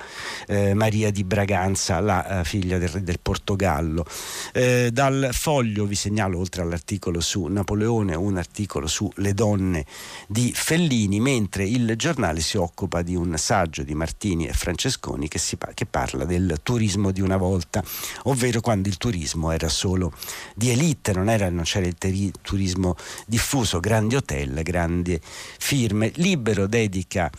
eh, 0.46 0.74
Maria 0.74 1.10
di 1.10 1.24
Braganza, 1.24 2.00
la 2.00 2.40
eh, 2.40 2.44
figlia 2.44 2.78
del 2.78 2.88
re 2.88 3.02
del 3.02 3.18
Portogallo. 3.20 4.04
Eh, 4.52 4.90
dal 4.92 5.30
foglio 5.32 5.84
vi 5.86 5.94
segnalo, 5.94 6.38
oltre 6.38 6.62
all'articolo 6.62 7.20
su 7.20 7.44
Napoleone, 7.44 8.14
un 8.14 8.36
articolo 8.36 8.86
sulle 8.86 9.34
donne 9.34 9.84
di 10.28 10.52
Fellini, 10.54 11.20
mentre 11.20 11.64
il 11.64 11.94
giornale 11.96 12.40
si 12.40 12.56
occupa 12.56 13.02
di 13.02 13.14
un 13.14 13.36
saggio 13.36 13.82
di 13.82 13.94
Martini 13.94 14.46
e 14.46 14.52
Francesconi 14.52 15.28
che, 15.28 15.38
si, 15.38 15.56
che 15.74 15.86
parla 15.86 16.24
del 16.24 16.60
turismo 16.62 17.10
di 17.10 17.20
una 17.20 17.36
volta, 17.36 17.82
ovvero 18.24 18.60
quando 18.60 18.88
il 18.88 18.96
turismo 18.96 19.50
era 19.50 19.68
solo 19.68 20.12
di 20.54 20.70
elite, 20.70 21.12
non, 21.12 21.28
era, 21.28 21.50
non 21.50 21.64
c'era 21.64 21.86
il 21.86 21.96
teri- 21.96 22.32
turismo 22.40 22.96
diffuso, 23.26 23.80
grandi 23.80 24.14
hotel, 24.14 24.62
grandi 24.62 25.18
firme. 25.22 26.12
Libero 26.16 26.66
dedica 26.66 27.30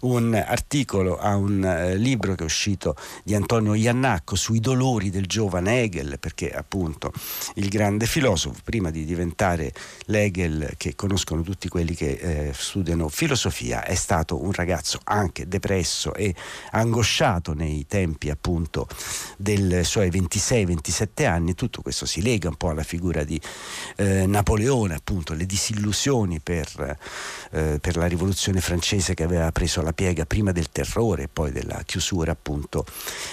un 0.00 0.34
articolo 0.34 1.18
a 1.18 1.34
un 1.36 1.64
eh, 1.64 1.96
libro 1.96 2.34
che 2.34 2.42
è 2.42 2.44
uscito 2.44 2.94
di 3.24 3.34
Antonio 3.34 3.74
Iannacco 3.74 4.36
sui 4.36 4.60
dolori 4.60 5.10
del 5.10 5.26
giovane 5.26 5.82
Hegel, 5.82 6.18
perché 6.20 6.50
appunto 6.50 7.12
il 7.54 7.68
grande 7.68 8.06
filosofo, 8.06 8.60
prima 8.62 8.90
di 8.90 9.04
diventare 9.04 9.72
l'Hegel 10.06 10.74
che 10.76 10.94
conoscono 10.94 11.42
tutti 11.42 11.68
quelli 11.68 11.94
che 11.94 12.10
eh, 12.10 12.52
studiano 12.54 13.08
filosofia, 13.08 13.84
è 13.84 13.94
stato 13.94 14.42
un 14.42 14.52
ragazzo 14.52 15.00
anche 15.04 15.48
depresso 15.48 16.14
e 16.14 16.34
angosciato 16.72 17.54
nei 17.54 17.86
tempi 17.88 18.30
appunto 18.30 18.86
dei 19.36 19.84
suoi 19.84 20.10
26-27 20.10 21.26
anni. 21.26 21.54
Tutto 21.54 21.82
questo 21.82 22.06
si 22.06 22.22
lega 22.22 22.48
un 22.48 22.56
po' 22.56 22.70
alla 22.70 22.82
figura 22.82 23.24
di 23.24 23.40
eh, 23.96 24.26
Napoleone, 24.26 24.94
appunto 24.94 25.34
le 25.34 25.46
disillusioni 25.46 26.40
per, 26.40 26.96
eh, 27.50 27.78
per 27.80 27.96
la 27.96 28.06
rivoluzione 28.06 28.60
francese 28.60 29.14
che 29.14 29.22
aveva 29.22 29.50
preso 29.52 29.82
la 29.82 29.92
piega 29.92 30.26
prima 30.26 30.52
del 30.52 30.70
terrore 30.70 31.24
e 31.24 31.28
poi 31.32 31.52
della 31.52 31.82
chiusura 31.84 32.32
appunto 32.32 32.84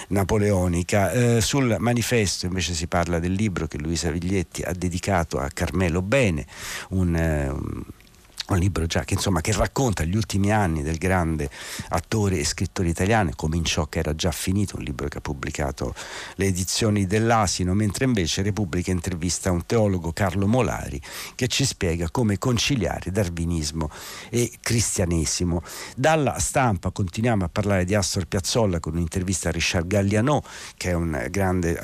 napoleonica. 0.09 1.11
Eh, 1.11 1.41
sul 1.41 1.75
manifesto 1.79 2.45
invece 2.45 2.73
si 2.73 2.87
parla 2.87 3.19
del 3.19 3.33
libro 3.33 3.67
che 3.67 3.77
Luisa 3.77 4.09
Viglietti 4.11 4.61
ha 4.61 4.73
dedicato 4.73 5.37
a 5.39 5.49
Carmelo 5.53 6.01
Bene, 6.01 6.45
un, 6.89 7.15
eh, 7.15 8.03
un 8.47 8.59
libro 8.59 8.85
già 8.85 9.03
che, 9.03 9.15
insomma, 9.15 9.41
che, 9.41 9.53
racconta 9.53 10.03
gli 10.03 10.15
ultimi 10.15 10.51
anni 10.51 10.83
del 10.83 10.97
grande 10.97 11.49
attore 11.89 12.37
e 12.37 12.45
scrittore 12.45 12.89
italiano, 12.89 13.31
cominciò 13.35 13.87
che 13.87 13.99
era 13.99 14.13
già 14.13 14.31
finito, 14.31 14.77
un 14.77 14.83
libro 14.83 15.07
che 15.07 15.17
ha 15.17 15.21
pubblicato 15.21 15.95
le 16.35 16.45
edizioni 16.45 17.07
dell'Asino, 17.07 17.73
mentre 17.73 18.05
invece 18.05 18.43
Repubblica 18.43 18.91
intervista 18.91 19.51
un 19.51 19.65
teologo 19.65 20.11
Carlo 20.13 20.45
Molari 20.47 21.01
che 21.33 21.47
ci 21.47 21.65
spiega 21.65 22.09
come 22.11 22.37
conciliare 22.37 23.11
darwinismo 23.11 23.89
e 24.29 24.51
cristianesimo. 24.61 25.63
Dalla 25.95 26.37
stampa 26.37 26.91
continuiamo 26.91 27.45
a 27.45 27.49
parlare 27.49 27.83
di 27.83 27.95
Astor 27.95 28.25
Piazzolla 28.25 28.79
con 28.79 28.93
un'intervista 28.93 29.49
a 29.49 29.51
Richard 29.51 29.87
Galliano, 29.87 30.43
che 30.77 30.91
è 30.91 30.93
un 30.93 31.27
grande 31.31 31.81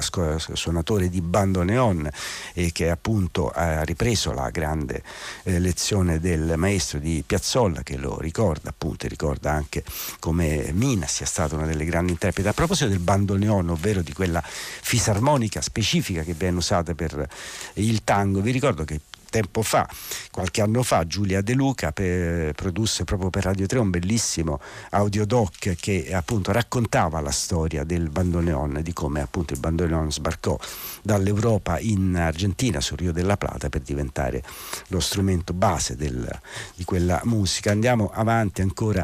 suonatore 0.54 1.10
di 1.10 1.22
bandoneon 1.22 2.10
e 2.54 2.72
che 2.72 2.90
appunto 2.90 3.50
ha 3.50 3.84
ripreso 3.84 4.32
la 4.32 4.50
grande 4.50 5.02
eh, 5.44 5.58
lezione 5.58 6.20
del 6.20 6.51
maestro 6.58 7.00
di 7.00 7.24
Piazzolla 7.26 7.84
che 7.84 7.98
lo 7.98 8.20
ricorda 8.20 8.70
appunto 8.70 9.08
ricorda 9.08 9.52
anche 9.52 9.84
come 10.20 10.72
Mina 10.74 11.08
sia 11.08 11.26
stata 11.26 11.56
una 11.56 11.66
delle 11.66 11.86
grandi 11.86 12.12
interpreti. 12.12 12.48
A 12.48 12.54
proposito 12.54 12.90
del 12.90 13.00
bandoneon, 13.00 13.70
ovvero 13.70 14.02
di 14.02 14.14
quella 14.14 14.42
fisarmonica 14.44 15.62
specifica 15.62 16.24
che 16.24 16.34
viene 16.34 16.58
usata 16.58 16.94
per 16.94 17.28
il 17.76 18.04
tango, 18.04 18.42
vi 18.42 18.52
ricordo 18.52 18.84
che 18.84 19.02
tempo 19.32 19.64
fa, 19.64 19.90
qualche 20.30 20.62
anno 20.62 20.84
fa, 20.84 21.08
Giulia 21.08 21.42
De 21.42 21.54
Luca 21.54 21.92
per, 21.92 22.54
produsse 22.54 23.06
proprio 23.06 23.32
per 23.32 23.46
Radio 23.46 23.66
3 23.66 23.80
un 23.80 23.90
bellissimo 23.90 24.60
audiodoc 24.92 25.76
che 25.80 26.14
appunto 26.14 26.52
raccontava 26.52 27.20
la 27.22 27.32
storia 27.32 27.84
del 27.84 28.10
bandoneon, 28.10 28.82
di 28.84 28.94
come 28.94 29.22
appunto 29.22 29.54
il 29.54 29.60
bandoneon 29.60 30.12
sbarcò 30.12 30.60
dall'Europa 31.02 31.80
in 31.80 32.16
Argentina 32.16 32.82
sul 32.82 32.98
Rio 32.98 33.12
della 33.14 33.38
Plata 33.38 33.70
per 33.70 33.82
diventare 33.82 34.44
lo 34.88 35.00
strumento 35.00 35.54
base 35.54 35.96
del, 35.96 36.30
di 36.76 36.84
quella 36.84 37.22
musica. 37.24 37.72
Andiamo 37.72 38.12
avanti 38.14 38.62
ancora 38.62 39.04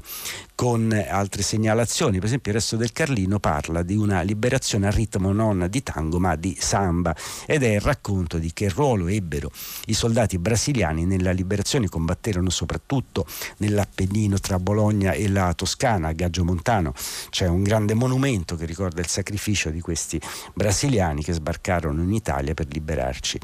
con 0.58 0.92
altre 1.08 1.44
segnalazioni. 1.44 2.18
Per 2.18 2.26
esempio, 2.26 2.52
il 2.52 2.58
resto 2.58 2.78
del 2.78 2.92
Carlino 2.92 3.38
parla 3.38 3.84
di 3.84 3.96
una 3.96 4.22
liberazione 4.22 4.88
a 4.88 4.90
ritmo 4.90 5.32
non 5.32 5.68
di 5.70 5.84
tango 5.84 6.18
ma 6.18 6.36
di 6.36 6.58
samba 6.60 7.16
ed 7.46 7.62
è 7.62 7.76
il 7.76 7.80
racconto 7.80 8.40
di 8.40 8.52
che 8.54 8.68
ruolo 8.68 9.06
ebbero 9.08 9.52
i 9.86 9.94
soldati 9.94 10.40
brasiliani 10.40 11.06
nella 11.06 11.30
liberazione. 11.30 11.90
Combatterono 11.90 12.50
soprattutto 12.50 13.28
nell'Appennino 13.58 14.40
tra 14.40 14.58
Bologna 14.58 15.12
e 15.12 15.30
la 15.30 15.54
Toscana, 15.54 16.08
a 16.08 16.14
Gaggio 16.14 16.44
Montano. 16.44 16.92
C'è 17.30 17.46
un 17.46 17.62
grande 17.62 17.94
monumento 17.94 18.56
che 18.56 18.66
ricorda 18.66 19.00
il 19.00 19.08
sacrificio 19.08 19.70
di 19.70 19.80
questi 19.80 20.20
brasiliani 20.56 21.22
che 21.22 21.34
sbarcarono 21.34 22.02
in 22.02 22.14
Italia 22.14 22.56
per 22.56 22.66
liberarci 22.72 23.40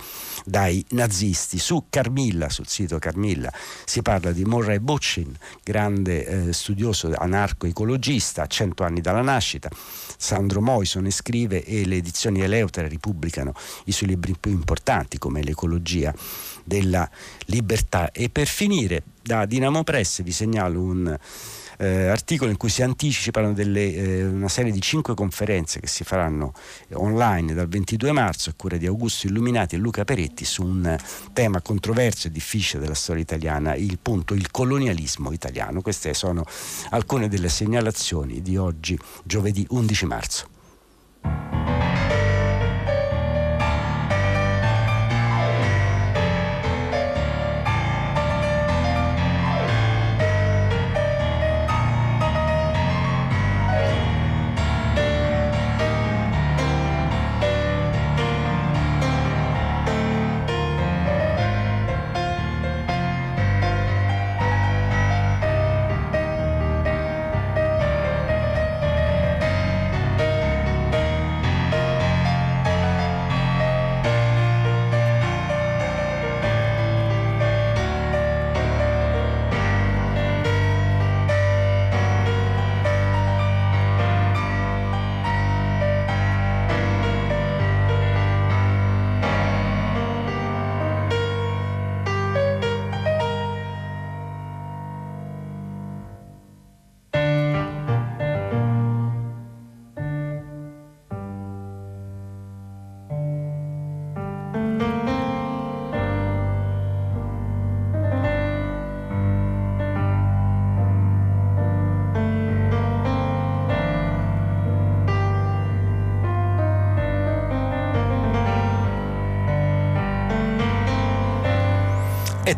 dai 0.46 0.84
nazisti. 0.90 1.60
Su 1.60 1.86
Carmilla, 1.92 2.50
sul 2.50 2.68
sito 2.68 2.98
Carmilla, 2.98 3.54
si 3.86 4.02
parla 4.02 4.32
di 4.32 4.44
Murray 4.46 4.80
Bocchin, 4.80 5.32
grande 5.64 6.26
eh, 6.48 6.54
studioso 6.54 7.02
stesso 7.04 7.14
anarco-ecologista, 7.18 8.44
a 8.44 8.48
cento 8.48 8.84
anni 8.84 9.02
dalla 9.02 9.22
nascita. 9.22 9.70
Sandro 10.18 10.62
Moison 10.62 11.10
scrive 11.12 11.64
e 11.64 11.86
le 11.86 11.98
edizioni 11.98 12.42
Eleutere 12.42 12.88
ripubblicano 12.88 13.54
i 13.86 13.92
suoi 13.92 14.10
libri 14.10 14.36
più 14.40 14.52
importanti 14.52 15.18
come 15.18 15.44
L'ecologia 15.44 16.14
della 16.64 17.10
libertà. 17.46 18.12
E 18.12 18.30
per 18.30 18.48
finire, 18.48 19.04
da 19.22 19.46
Dinamo 19.46 19.84
Press 19.84 20.22
vi 20.22 20.32
segnalo 20.32 20.82
un 20.82 21.18
eh, 21.78 22.08
articolo 22.08 22.52
in 22.52 22.58
cui 22.58 22.70
si 22.70 22.82
anticipano 22.82 23.54
delle, 23.54 23.94
eh, 23.94 24.26
una 24.26 24.48
serie 24.48 24.72
di 24.72 24.82
cinque 24.82 25.14
conferenze 25.14 25.80
che 25.80 25.88
si 25.88 26.04
faranno 26.04 26.54
online 26.94 27.54
dal 27.54 27.68
22 27.68 28.12
marzo 28.12 28.50
a 28.50 28.54
cura 28.56 28.78
di 28.78 28.86
Augusto 28.86 29.28
Illuminati 29.28 29.76
e 29.76 29.78
Luca 29.78 30.04
Peretti 30.04 30.46
su 30.46 30.64
un 30.64 30.98
tema 31.34 31.62
controverso 31.62 32.28
e 32.28 32.32
difficile 32.32 32.82
della 32.82 32.96
storia 32.96 33.22
italiana, 33.22 33.76
il 33.76 34.00
punto 34.02 34.34
il 34.34 34.52
colonialismo 34.52 35.32
italiano. 35.32 35.82
Queste 35.82 36.14
sono 36.14 36.46
alcune 36.90 37.28
delle 37.28 37.50
segnalazioni 37.50 38.42
di 38.42 38.58
oggi, 38.58 38.98
giovedì 39.24 39.66
11 39.70 40.06
marzo. 40.06 41.53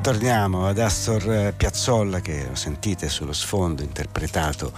Torniamo 0.06 0.68
ad 0.68 0.78
Astor 0.78 1.56
Piazzolla 1.58 2.20
che 2.20 2.46
lo 2.48 2.54
sentite 2.54 3.10
sullo 3.10 3.34
sfondo 3.34 3.82
interpretato 3.82 4.72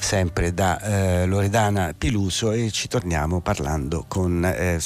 sempre 0.00 0.52
da 0.52 0.80
eh, 0.80 1.26
Loredana 1.26 1.94
Piluso 1.96 2.50
e 2.50 2.68
ci 2.72 2.88
torniamo 2.88 3.40
parlando 3.40 4.04
con 4.08 4.44
eh, 4.44 4.80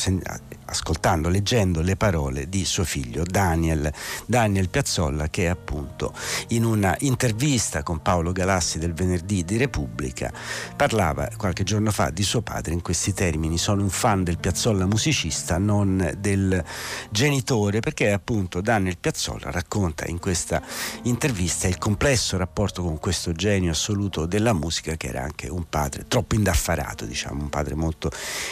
ascoltando, 0.76 1.30
leggendo 1.30 1.80
le 1.80 1.96
parole 1.96 2.48
di 2.50 2.64
suo 2.66 2.84
figlio 2.84 3.24
Daniel, 3.24 3.90
Daniel 4.26 4.68
Piazzolla 4.68 5.28
che 5.28 5.48
appunto 5.48 6.12
in 6.48 6.64
una 6.64 6.94
intervista 7.00 7.82
con 7.82 8.02
Paolo 8.02 8.32
Galassi 8.32 8.78
del 8.78 8.92
venerdì 8.92 9.42
di 9.42 9.56
Repubblica 9.56 10.30
parlava 10.76 11.30
qualche 11.36 11.64
giorno 11.64 11.90
fa 11.90 12.10
di 12.10 12.22
suo 12.22 12.42
padre 12.42 12.74
in 12.74 12.82
questi 12.82 13.14
termini 13.14 13.56
sono 13.56 13.82
un 13.82 13.88
fan 13.88 14.22
del 14.22 14.38
Piazzolla 14.38 14.86
musicista 14.86 15.56
non 15.56 16.14
del 16.18 16.62
genitore 17.10 17.80
perché 17.80 18.12
appunto 18.12 18.60
Daniel 18.60 18.98
Piazzolla 18.98 19.50
racconta 19.50 20.04
in 20.06 20.18
questa 20.18 20.60
intervista 21.04 21.68
il 21.68 21.78
complesso 21.78 22.36
rapporto 22.36 22.82
con 22.82 22.98
questo 22.98 23.32
genio 23.32 23.70
assoluto 23.70 24.26
della 24.26 24.52
musica 24.52 24.96
che 24.96 25.08
era 25.08 25.22
anche 25.22 25.48
un 25.48 25.64
padre 25.68 26.04
troppo 26.06 26.34
indaffarato 26.34 27.06
diciamo 27.06 27.40
un 27.40 27.48
padre 27.48 27.74
molto 27.74 28.10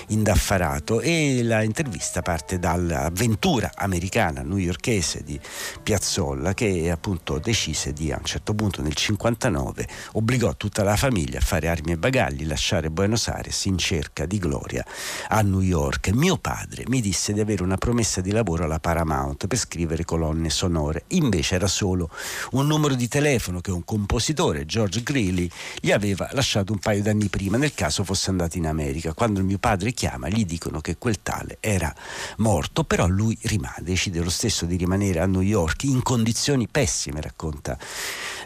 indaffarato 0.09 1.01
e 1.01 1.43
la 1.43 1.63
intervista 1.63 2.14
questa 2.15 2.23
parte 2.23 2.59
dall'avventura 2.61 3.73
americana 3.75 4.43
newyorkese 4.43 5.25
di 5.25 5.41
Piazzolla 5.83 6.55
che 6.55 6.89
appunto 6.89 7.39
decise 7.39 7.93
di 7.93 8.13
a 8.13 8.19
un 8.19 8.25
certo 8.25 8.55
punto 8.55 8.83
nel 8.83 8.95
59 8.95 9.89
obbligò 10.13 10.55
tutta 10.55 10.85
la 10.85 10.95
famiglia 10.95 11.39
a 11.39 11.41
fare 11.41 11.67
armi 11.67 11.93
e 11.93 11.97
bagagli, 11.97 12.47
lasciare 12.47 12.91
Buenos 12.91 13.27
Aires 13.27 13.65
in 13.65 13.79
cerca 13.79 14.27
di 14.27 14.39
gloria 14.39 14.85
a 15.29 15.41
New 15.41 15.61
York. 15.61 16.11
Mio 16.11 16.37
padre 16.37 16.85
mi 16.87 17.01
disse 17.01 17.33
di 17.33 17.41
avere 17.41 17.65
una 17.65 17.79
promessa 17.79 18.21
di 18.21 18.31
lavoro 18.31 18.63
alla 18.63 18.79
Paramount 18.79 19.49
per 19.49 19.59
scrivere 19.59 20.05
colonne 20.05 20.51
sonore, 20.51 21.05
invece 21.09 21.57
era 21.57 21.67
solo 21.67 22.11
un 22.53 22.69
numero 22.69 22.95
di 22.95 23.09
telefono 23.09 23.61
che 23.61 23.73
un 23.73 23.85
compositore, 23.85 24.67
George 24.67 25.03
Greeley, 25.03 25.51
gli 25.81 25.91
aveva 25.91 26.29
lasciato 26.33 26.73
un 26.73 26.79
paio 26.79 27.03
d'anni 27.03 27.27
prima 27.27 27.57
nel 27.57 27.75
caso 27.75 28.05
fosse 28.05 28.31
andato 28.31 28.57
in 28.57 28.67
America. 28.67 29.15
Quando 29.15 29.43
mio 29.43 29.59
padre 29.59 29.91
chiama 29.93 30.29
gli 30.29 30.45
dicono 30.45 30.81
che 30.81 30.97
quel 30.97 31.21
tale 31.21 31.57
era 31.61 31.93
morto, 32.39 32.85
però 32.85 33.07
lui 33.07 33.37
rimane, 33.43 33.77
decide 33.81 34.21
lo 34.21 34.31
stesso 34.31 34.67
di 34.67 34.77
rimanere 34.77 35.21
a 35.21 35.27
New 35.27 35.41
York 35.41 35.85
in 35.85 36.03
condizioni 36.03 36.69
pessime, 36.69 37.21
racconta 37.21 37.79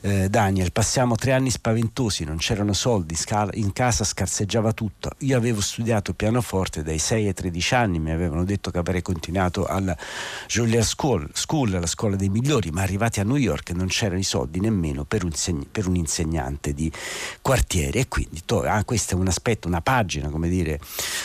eh, 0.03 0.29
Daniel. 0.29 0.73
Passiamo 0.73 1.15
tre 1.17 1.33
anni 1.33 1.51
spaventosi, 1.51 2.25
non 2.25 2.37
c'erano 2.37 2.73
soldi, 2.73 3.17
in 3.55 3.73
casa 3.73 4.05
scarseggiava 4.05 4.73
tutto. 4.73 5.11
Io 5.19 5.37
avevo 5.37 5.61
studiato 5.61 6.15
pianoforte 6.15 6.83
dai 6.83 6.99
6 6.99 7.27
ai 7.27 7.35
13 7.35 7.75
anni, 7.75 7.99
mi 7.99 8.11
avevano 8.11 8.45
detto 8.45 8.71
che 8.71 8.79
avrei 8.79 9.03
continuato 9.03 9.67
alla 9.67 9.97
Juilliard 10.47 10.87
School, 10.87 11.29
School, 11.33 11.71
la 11.71 11.87
scuola 11.87 12.17
dei 12.17 12.29
migliori, 12.29 12.71
ma 12.71 12.83
arrivati 12.83 13.21
a 13.21 13.25
New 13.25 13.37
York 13.37 13.71
non 13.71 13.87
c'erano 13.89 14.21
i 14.21 14.25
soldi 14.25 14.61
nemmeno 14.61 15.05
per 15.05 15.25
un, 15.25 15.33
per 15.71 15.87
un 15.87 15.97
insegnante 15.97 16.73
di 16.73 16.91
quartiere 17.43 18.01
e 18.01 18.09
quindi 18.09 18.43
to- 18.45 18.63
ah, 18.63 18.85
questo 18.85 19.15
è 19.15 19.19
un 19.19 19.29
aspetto, 19.29 19.69
una 19.69 19.81
pagina, 19.81 20.29
come 20.29 20.49
dire, 20.49 20.81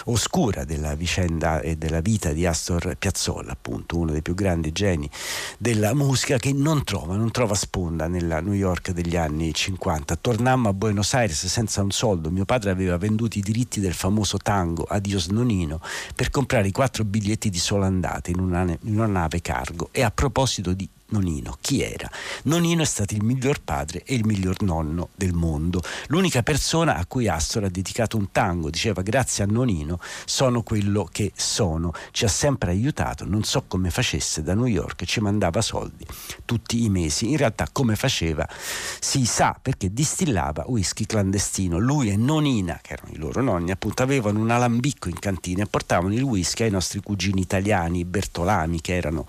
oscura 0.06 0.64
della 0.66 0.96
vicenda 0.96 1.62
e 1.62 1.76
della 1.76 2.02
vita 2.02 2.32
di 2.34 2.46
Astor 2.46 2.96
Piazzolla, 2.98 3.52
appunto 3.52 3.98
uno 3.98 4.12
dei 4.12 4.22
più 4.22 4.34
grandi 4.34 4.72
geni 4.72 5.10
della 5.58 5.94
musica 5.94 6.38
che 6.38 6.54
non 6.54 6.84
trova, 6.84 7.16
non 7.16 7.32
trova 7.32 7.56
sponda 7.56 8.08
nella 8.08 8.40
New 8.40 8.54
York 8.54 8.63
degli 8.94 9.18
anni 9.18 9.54
50. 9.54 10.16
Tornammo 10.16 10.70
a 10.70 10.74
Buenos 10.74 11.14
Aires 11.14 11.46
senza 11.48 11.82
un 11.82 11.92
soldo, 11.92 12.32
mio 12.32 12.46
padre 12.46 12.70
aveva 12.70 12.98
venduto 12.98 13.38
i 13.38 13.42
diritti 13.42 13.82
del 13.82 13.94
famoso 13.94 14.38
tango 14.38 14.84
Adios 14.84 15.28
Nonino 15.28 15.82
per 16.16 16.30
comprare 16.30 16.70
i 16.70 16.72
quattro 16.72 17.04
biglietti 17.04 17.50
di 17.50 17.60
sola 17.60 17.88
andata 17.88 18.32
in 18.32 18.40
una, 18.40 18.62
in 18.62 18.96
una 18.96 19.08
nave 19.08 19.42
cargo 19.42 19.90
e 19.92 20.02
a 20.02 20.12
proposito 20.12 20.74
di 20.74 20.88
Nonino. 21.14 21.58
Chi 21.62 21.84
era? 21.84 22.10
Nonino 22.44 22.82
è 22.82 22.86
stato 22.86 23.14
il 23.14 23.24
miglior 23.24 23.62
padre 23.62 24.02
e 24.04 24.16
il 24.16 24.26
miglior 24.26 24.64
nonno 24.64 25.10
del 25.14 25.34
mondo. 25.34 25.82
L'unica 26.08 26.42
persona 26.42 26.96
a 26.96 27.06
cui 27.06 27.28
Astor 27.28 27.66
ha 27.66 27.70
dedicato 27.70 28.18
un 28.18 28.32
tango, 28.32 28.72
diceva 28.72 29.04
grazie 29.04 29.44
a 29.44 29.48
Nonino 29.48 30.00
sono 30.26 30.64
quello 30.64 31.08
che 31.12 31.32
sono. 31.36 31.94
Ci 32.12 32.26
ha 32.26 32.28
sempre 32.28 32.72
aiutato, 32.72 33.26
non 33.26 33.44
so 33.44 33.66
come 33.68 33.92
facesse 33.92 34.42
da 34.42 34.56
New 34.56 34.66
York, 34.66 35.06
ci 35.06 35.20
mandava 35.20 35.62
soldi 35.62 36.04
tutti 36.46 36.84
i 36.84 36.90
mesi. 36.90 37.30
In 37.30 37.38
realtà 37.38 37.68
come 37.72 37.96
faceva 37.96 38.48
si 39.00 39.26
sa 39.26 39.56
perché 39.62 39.94
distillava 39.94 40.64
whisky 40.66 41.06
clandestino. 41.06 41.78
Lui 41.78 42.10
e 42.10 42.18
Nonina, 42.18 42.80
che 42.82 42.94
erano 42.94 43.12
i 43.14 43.18
loro 43.18 43.42
nonni, 43.42 43.70
appunto 43.70 44.02
avevano 44.02 44.40
un 44.40 44.50
alambicco 44.50 45.10
in 45.10 45.20
cantina 45.20 45.62
e 45.62 45.68
portavano 45.68 46.14
il 46.16 46.24
whisky 46.24 46.64
ai 46.64 46.72
nostri 46.72 47.02
cugini 47.02 47.42
italiani, 47.42 48.00
i 48.00 48.06
Bertolami, 48.06 48.82
che 48.82 48.96
erano 48.96 49.28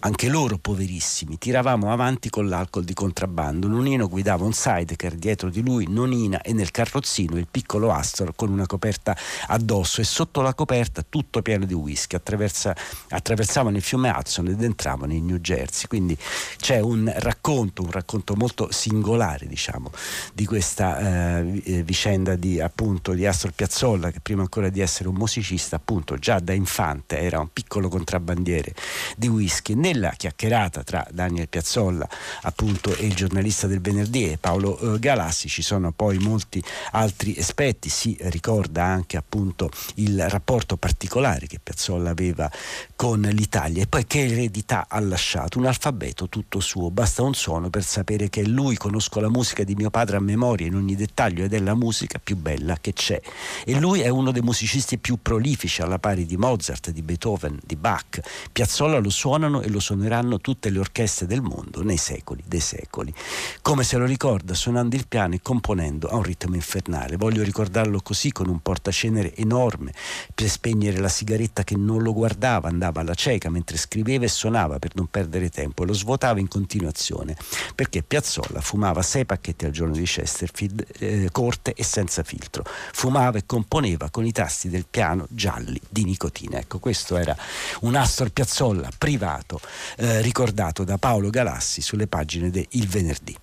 anche 0.00 0.28
loro 0.28 0.58
poverissimi 0.58 1.23
bravissimi, 1.24 1.38
tiravamo 1.38 1.90
avanti 1.90 2.30
con 2.30 2.48
l'alcol 2.48 2.84
di 2.84 2.94
contrabbando. 2.94 3.66
Nonino 3.66 4.08
guidava 4.08 4.44
un 4.44 4.52
sidecar 4.52 5.14
dietro 5.14 5.50
di 5.50 5.62
lui, 5.62 5.86
Nonina 5.88 6.40
e 6.42 6.52
nel 6.52 6.70
carrozzino 6.70 7.36
il 7.36 7.48
piccolo 7.50 7.90
Astor 7.90 8.34
con 8.36 8.50
una 8.50 8.66
coperta 8.66 9.16
addosso 9.48 10.00
e 10.00 10.04
sotto 10.04 10.40
la 10.42 10.54
coperta 10.54 11.04
tutto 11.08 11.42
pieno 11.42 11.64
di 11.64 11.74
whisky. 11.74 12.16
attraversavano 12.16 13.76
il 13.76 13.82
fiume 13.82 14.10
Hudson 14.10 14.48
ed 14.48 14.62
entravano 14.62 15.12
in 15.12 15.26
New 15.26 15.38
Jersey. 15.38 15.86
Quindi 15.88 16.16
c'è 16.56 16.80
un 16.80 17.12
racconto, 17.16 17.82
un 17.82 17.90
racconto 17.90 18.34
molto 18.36 18.70
singolare, 18.70 19.46
diciamo, 19.46 19.90
di 20.32 20.44
questa 20.44 21.40
eh, 21.40 21.62
eh 21.64 21.82
vicenda 21.82 22.36
di, 22.36 22.60
appunto, 22.60 23.12
di 23.12 23.26
Astor 23.26 23.52
Piazzolla, 23.52 24.10
che 24.10 24.20
prima 24.20 24.42
ancora 24.42 24.68
di 24.68 24.80
essere 24.80 25.08
un 25.08 25.16
musicista, 25.16 25.76
appunto, 25.76 26.16
già 26.16 26.38
da 26.38 26.52
infante 26.52 27.18
era 27.18 27.40
un 27.40 27.48
piccolo 27.52 27.88
contrabbandiere 27.88 28.74
di 29.16 29.28
whisky. 29.28 29.74
Nella 29.74 30.10
chiacchierata 30.10 30.82
tra 30.82 31.03
Daniel 31.12 31.48
Piazzolla 31.48 32.08
appunto 32.42 32.94
e 32.96 33.06
il 33.06 33.14
giornalista 33.14 33.66
del 33.66 33.80
venerdì 33.80 34.30
e 34.30 34.38
Paolo 34.38 34.78
eh, 34.78 34.98
Galassi. 34.98 35.48
Ci 35.48 35.62
sono 35.62 35.92
poi 35.92 36.18
molti 36.18 36.62
altri 36.92 37.36
aspetti 37.38 37.88
si 37.88 38.16
ricorda 38.20 38.84
anche 38.84 39.16
appunto 39.16 39.70
il 39.96 40.28
rapporto 40.28 40.76
particolare 40.76 41.46
che 41.46 41.58
Piazzolla 41.62 42.10
aveva 42.10 42.50
con 42.96 43.20
l'Italia. 43.20 43.82
E 43.82 43.86
poi 43.86 44.06
che 44.06 44.24
eredità 44.24 44.86
ha 44.88 44.98
lasciato? 45.00 45.58
Un 45.58 45.66
alfabeto 45.66 46.28
tutto 46.28 46.60
suo. 46.60 46.90
Basta 46.90 47.22
un 47.22 47.34
suono 47.34 47.70
per 47.70 47.84
sapere 47.84 48.28
che 48.28 48.46
lui 48.46 48.76
conosco 48.76 49.20
la 49.20 49.28
musica 49.28 49.64
di 49.64 49.74
mio 49.74 49.90
padre 49.90 50.16
a 50.16 50.20
memoria 50.20 50.66
in 50.66 50.74
ogni 50.74 50.96
dettaglio 50.96 51.44
ed 51.44 51.52
è 51.52 51.58
la 51.58 51.74
musica 51.74 52.18
più 52.22 52.36
bella 52.36 52.76
che 52.80 52.92
c'è. 52.92 53.20
E 53.64 53.78
lui 53.78 54.00
è 54.00 54.08
uno 54.08 54.32
dei 54.32 54.42
musicisti 54.42 54.98
più 54.98 55.18
prolifici 55.20 55.82
alla 55.82 55.98
pari 55.98 56.26
di 56.26 56.36
Mozart, 56.36 56.90
di 56.90 57.02
Beethoven, 57.02 57.58
di 57.64 57.76
Bach. 57.76 58.20
Piazzolla 58.52 58.98
lo 58.98 59.10
suonano 59.10 59.60
e 59.60 59.68
lo 59.68 59.80
suoneranno 59.80 60.40
tutte 60.40 60.70
le 60.70 60.78
orchestre 60.78 60.93
orchestre 60.94 61.26
del 61.26 61.42
mondo 61.42 61.82
nei 61.82 61.96
secoli 61.96 62.44
dei 62.46 62.60
secoli. 62.60 63.12
Come 63.62 63.82
se 63.82 63.96
lo 63.96 64.04
ricorda 64.04 64.54
suonando 64.54 64.94
il 64.94 65.08
piano 65.08 65.34
e 65.34 65.40
componendo 65.42 66.06
a 66.08 66.14
un 66.14 66.22
ritmo 66.22 66.54
infernale. 66.54 67.16
Voglio 67.16 67.42
ricordarlo 67.42 68.00
così 68.00 68.30
con 68.30 68.48
un 68.48 68.60
portacenere 68.60 69.34
enorme 69.34 69.92
per 70.32 70.48
spegnere 70.48 70.98
la 70.98 71.08
sigaretta 71.08 71.64
che 71.64 71.76
non 71.76 72.00
lo 72.00 72.12
guardava, 72.12 72.68
andava 72.68 73.00
alla 73.00 73.14
cieca 73.14 73.50
mentre 73.50 73.76
scriveva 73.76 74.24
e 74.24 74.28
suonava 74.28 74.78
per 74.78 74.92
non 74.94 75.08
perdere 75.08 75.50
tempo 75.50 75.82
e 75.82 75.86
lo 75.86 75.94
svuotava 75.94 76.38
in 76.38 76.46
continuazione 76.46 77.36
perché 77.74 78.04
Piazzolla 78.04 78.60
fumava 78.60 79.02
sei 79.02 79.24
pacchetti 79.26 79.64
al 79.64 79.72
giorno 79.72 79.94
di 79.94 80.04
Chesterfield 80.04 80.86
eh, 80.98 81.28
corte 81.32 81.72
e 81.74 81.82
senza 81.82 82.22
filtro. 82.22 82.64
Fumava 82.92 83.38
e 83.38 83.46
componeva 83.46 84.10
con 84.10 84.24
i 84.24 84.30
tasti 84.30 84.68
del 84.68 84.86
piano 84.88 85.26
gialli 85.30 85.80
di 85.88 86.04
nicotina. 86.04 86.58
Ecco, 86.58 86.78
questo 86.78 87.16
era 87.16 87.36
un 87.80 87.96
Astor 87.96 88.30
Piazzolla 88.30 88.90
privato 88.96 89.60
eh, 89.96 90.20
ricordato 90.20 90.83
da 90.84 90.98
Paolo 90.98 91.30
Galassi 91.30 91.80
sulle 91.80 92.06
pagine 92.06 92.50
de 92.50 92.66
Il 92.70 92.86
Venerdì. 92.86 93.36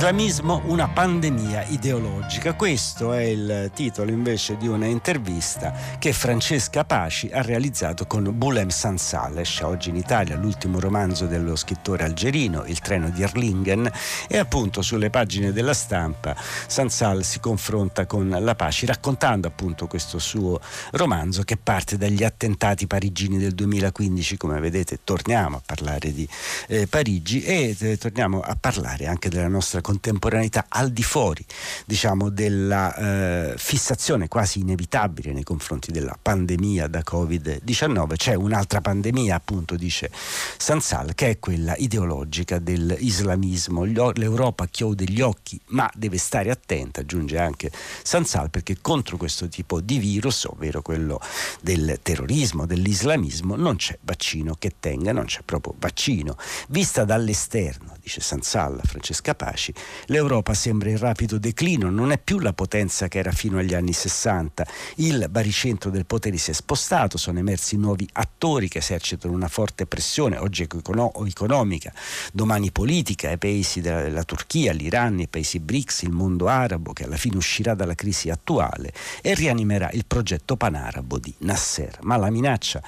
L'islamismo 0.00 0.62
una 0.64 0.88
pandemia 0.88 1.66
ideologica. 1.66 2.54
Questo 2.54 3.12
è 3.12 3.20
il 3.20 3.70
titolo 3.74 4.10
invece 4.10 4.56
di 4.56 4.66
una 4.66 4.86
intervista 4.86 5.74
che 5.98 6.14
Francesca 6.14 6.86
Paci 6.86 7.28
ha 7.30 7.42
realizzato 7.42 8.06
con 8.06 8.26
Bulem 8.32 8.70
Sansal. 8.70 9.36
Esce 9.36 9.62
oggi 9.62 9.90
in 9.90 9.96
Italia 9.96 10.36
l'ultimo 10.36 10.80
romanzo 10.80 11.26
dello 11.26 11.54
scrittore 11.54 12.04
algerino, 12.04 12.64
Il 12.64 12.78
treno 12.78 13.10
di 13.10 13.20
Erlingen, 13.20 13.92
e 14.26 14.38
appunto 14.38 14.80
sulle 14.80 15.10
pagine 15.10 15.52
della 15.52 15.74
stampa 15.74 16.34
Sansal 16.34 17.22
si 17.22 17.38
confronta 17.38 18.06
con 18.06 18.34
la 18.40 18.54
Paci 18.54 18.86
raccontando 18.86 19.48
appunto 19.48 19.86
questo 19.86 20.18
suo 20.18 20.58
romanzo 20.92 21.42
che 21.42 21.58
parte 21.58 21.98
dagli 21.98 22.24
attentati 22.24 22.86
parigini 22.86 23.36
del 23.36 23.52
2015. 23.52 24.38
Come 24.38 24.60
vedete 24.60 25.00
torniamo 25.04 25.58
a 25.58 25.62
parlare 25.62 26.10
di 26.10 26.26
eh, 26.68 26.86
Parigi 26.86 27.42
e 27.42 27.76
eh, 27.78 27.98
torniamo 27.98 28.40
a 28.40 28.56
parlare 28.58 29.06
anche 29.06 29.28
della 29.28 29.48
nostra 29.48 29.82
contemporaneità 29.90 30.66
al 30.68 30.90
di 30.90 31.02
fuori 31.02 31.44
diciamo, 31.84 32.28
della 32.28 32.94
eh, 32.94 33.54
fissazione 33.56 34.28
quasi 34.28 34.60
inevitabile 34.60 35.32
nei 35.32 35.42
confronti 35.42 35.90
della 35.90 36.16
pandemia 36.20 36.86
da 36.86 37.02
Covid-19, 37.04 38.14
c'è 38.14 38.34
un'altra 38.34 38.80
pandemia 38.80 39.34
appunto 39.34 39.74
dice 39.74 40.10
Sansal 40.12 41.14
che 41.14 41.30
è 41.30 41.38
quella 41.40 41.74
ideologica 41.76 42.58
dell'islamismo. 42.58 43.82
L'Europa 43.84 44.66
chiude 44.66 45.04
gli 45.04 45.20
occhi 45.20 45.60
ma 45.68 45.90
deve 45.94 46.18
stare 46.18 46.50
attenta, 46.50 47.00
aggiunge 47.00 47.38
anche 47.38 47.72
Sansal, 48.02 48.50
perché 48.50 48.76
contro 48.80 49.16
questo 49.16 49.48
tipo 49.48 49.80
di 49.80 49.98
virus, 49.98 50.44
ovvero 50.44 50.82
quello 50.82 51.20
del 51.60 51.98
terrorismo, 52.02 52.66
dell'islamismo, 52.66 53.56
non 53.56 53.76
c'è 53.76 53.98
vaccino 54.02 54.54
che 54.56 54.74
tenga, 54.78 55.12
non 55.12 55.24
c'è 55.24 55.40
proprio 55.44 55.74
vaccino. 55.78 56.36
Vista 56.68 57.04
dall'esterno, 57.04 57.96
dice 58.00 58.20
Sansal, 58.20 58.80
Francesca 58.84 59.34
Paci. 59.34 59.74
L'Europa 60.06 60.54
sembra 60.54 60.90
in 60.90 60.98
rapido 60.98 61.38
declino, 61.38 61.90
non 61.90 62.10
è 62.10 62.18
più 62.18 62.38
la 62.38 62.52
potenza 62.52 63.08
che 63.08 63.18
era 63.18 63.30
fino 63.30 63.58
agli 63.58 63.74
anni 63.74 63.92
60. 63.92 64.66
Il 64.96 65.28
baricentro 65.30 65.90
del 65.90 66.06
potere 66.06 66.36
si 66.36 66.50
è 66.50 66.54
spostato, 66.54 67.16
sono 67.16 67.38
emersi 67.38 67.76
nuovi 67.76 68.08
attori 68.12 68.68
che 68.68 68.78
esercitano 68.78 69.32
una 69.34 69.48
forte 69.48 69.86
pressione, 69.86 70.36
oggi 70.36 70.62
economica, 70.62 71.92
domani 72.32 72.72
politica, 72.72 73.30
i 73.30 73.38
paesi 73.38 73.80
della 73.80 74.24
Turchia, 74.24 74.72
l'Iran, 74.72 75.20
i 75.20 75.28
paesi 75.28 75.60
BRICS, 75.60 76.02
il 76.02 76.10
mondo 76.10 76.48
arabo 76.48 76.92
che 76.92 77.04
alla 77.04 77.16
fine 77.16 77.36
uscirà 77.36 77.74
dalla 77.74 77.94
crisi 77.94 78.30
attuale 78.30 78.92
e 79.20 79.34
rianimerà 79.34 79.90
il 79.92 80.04
progetto 80.06 80.56
panarabo 80.56 81.18
di 81.18 81.32
Nasser. 81.38 81.98
Ma 82.02 82.16
la 82.16 82.30
minaccia 82.30 82.82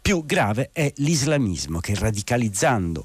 più 0.00 0.24
grave 0.24 0.70
è 0.72 0.92
l'islamismo 0.96 1.80
che 1.80 1.94
radicalizzato 1.94 3.04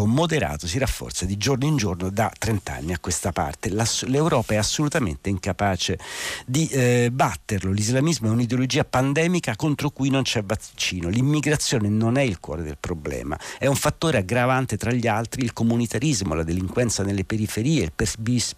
o 0.00 0.06
moderato 0.06 0.66
si 0.66 0.78
rafforza 0.78 1.24
di 1.24 1.36
giorno 1.36 1.66
in 1.66 1.76
giorno 1.76 2.10
da 2.16 2.32
30 2.36 2.72
anni 2.72 2.92
a 2.94 2.98
questa 2.98 3.30
parte. 3.30 3.68
L'Europa 4.06 4.54
è 4.54 4.56
assolutamente 4.56 5.28
incapace 5.28 5.98
di 6.46 6.66
eh, 6.68 7.10
batterlo. 7.12 7.70
L'islamismo 7.72 8.28
è 8.28 8.30
un'ideologia 8.30 8.86
pandemica 8.86 9.54
contro 9.54 9.90
cui 9.90 10.08
non 10.08 10.22
c'è 10.22 10.42
vaccino. 10.42 11.10
L'immigrazione 11.10 11.90
non 11.90 12.16
è 12.16 12.22
il 12.22 12.40
cuore 12.40 12.62
del 12.62 12.78
problema, 12.80 13.38
è 13.58 13.66
un 13.66 13.76
fattore 13.76 14.16
aggravante 14.16 14.78
tra 14.78 14.92
gli 14.92 15.06
altri 15.06 15.42
il 15.42 15.52
comunitarismo, 15.52 16.32
la 16.32 16.42
delinquenza 16.42 17.02
nelle 17.02 17.24
periferie, 17.24 17.82
il 17.82 17.92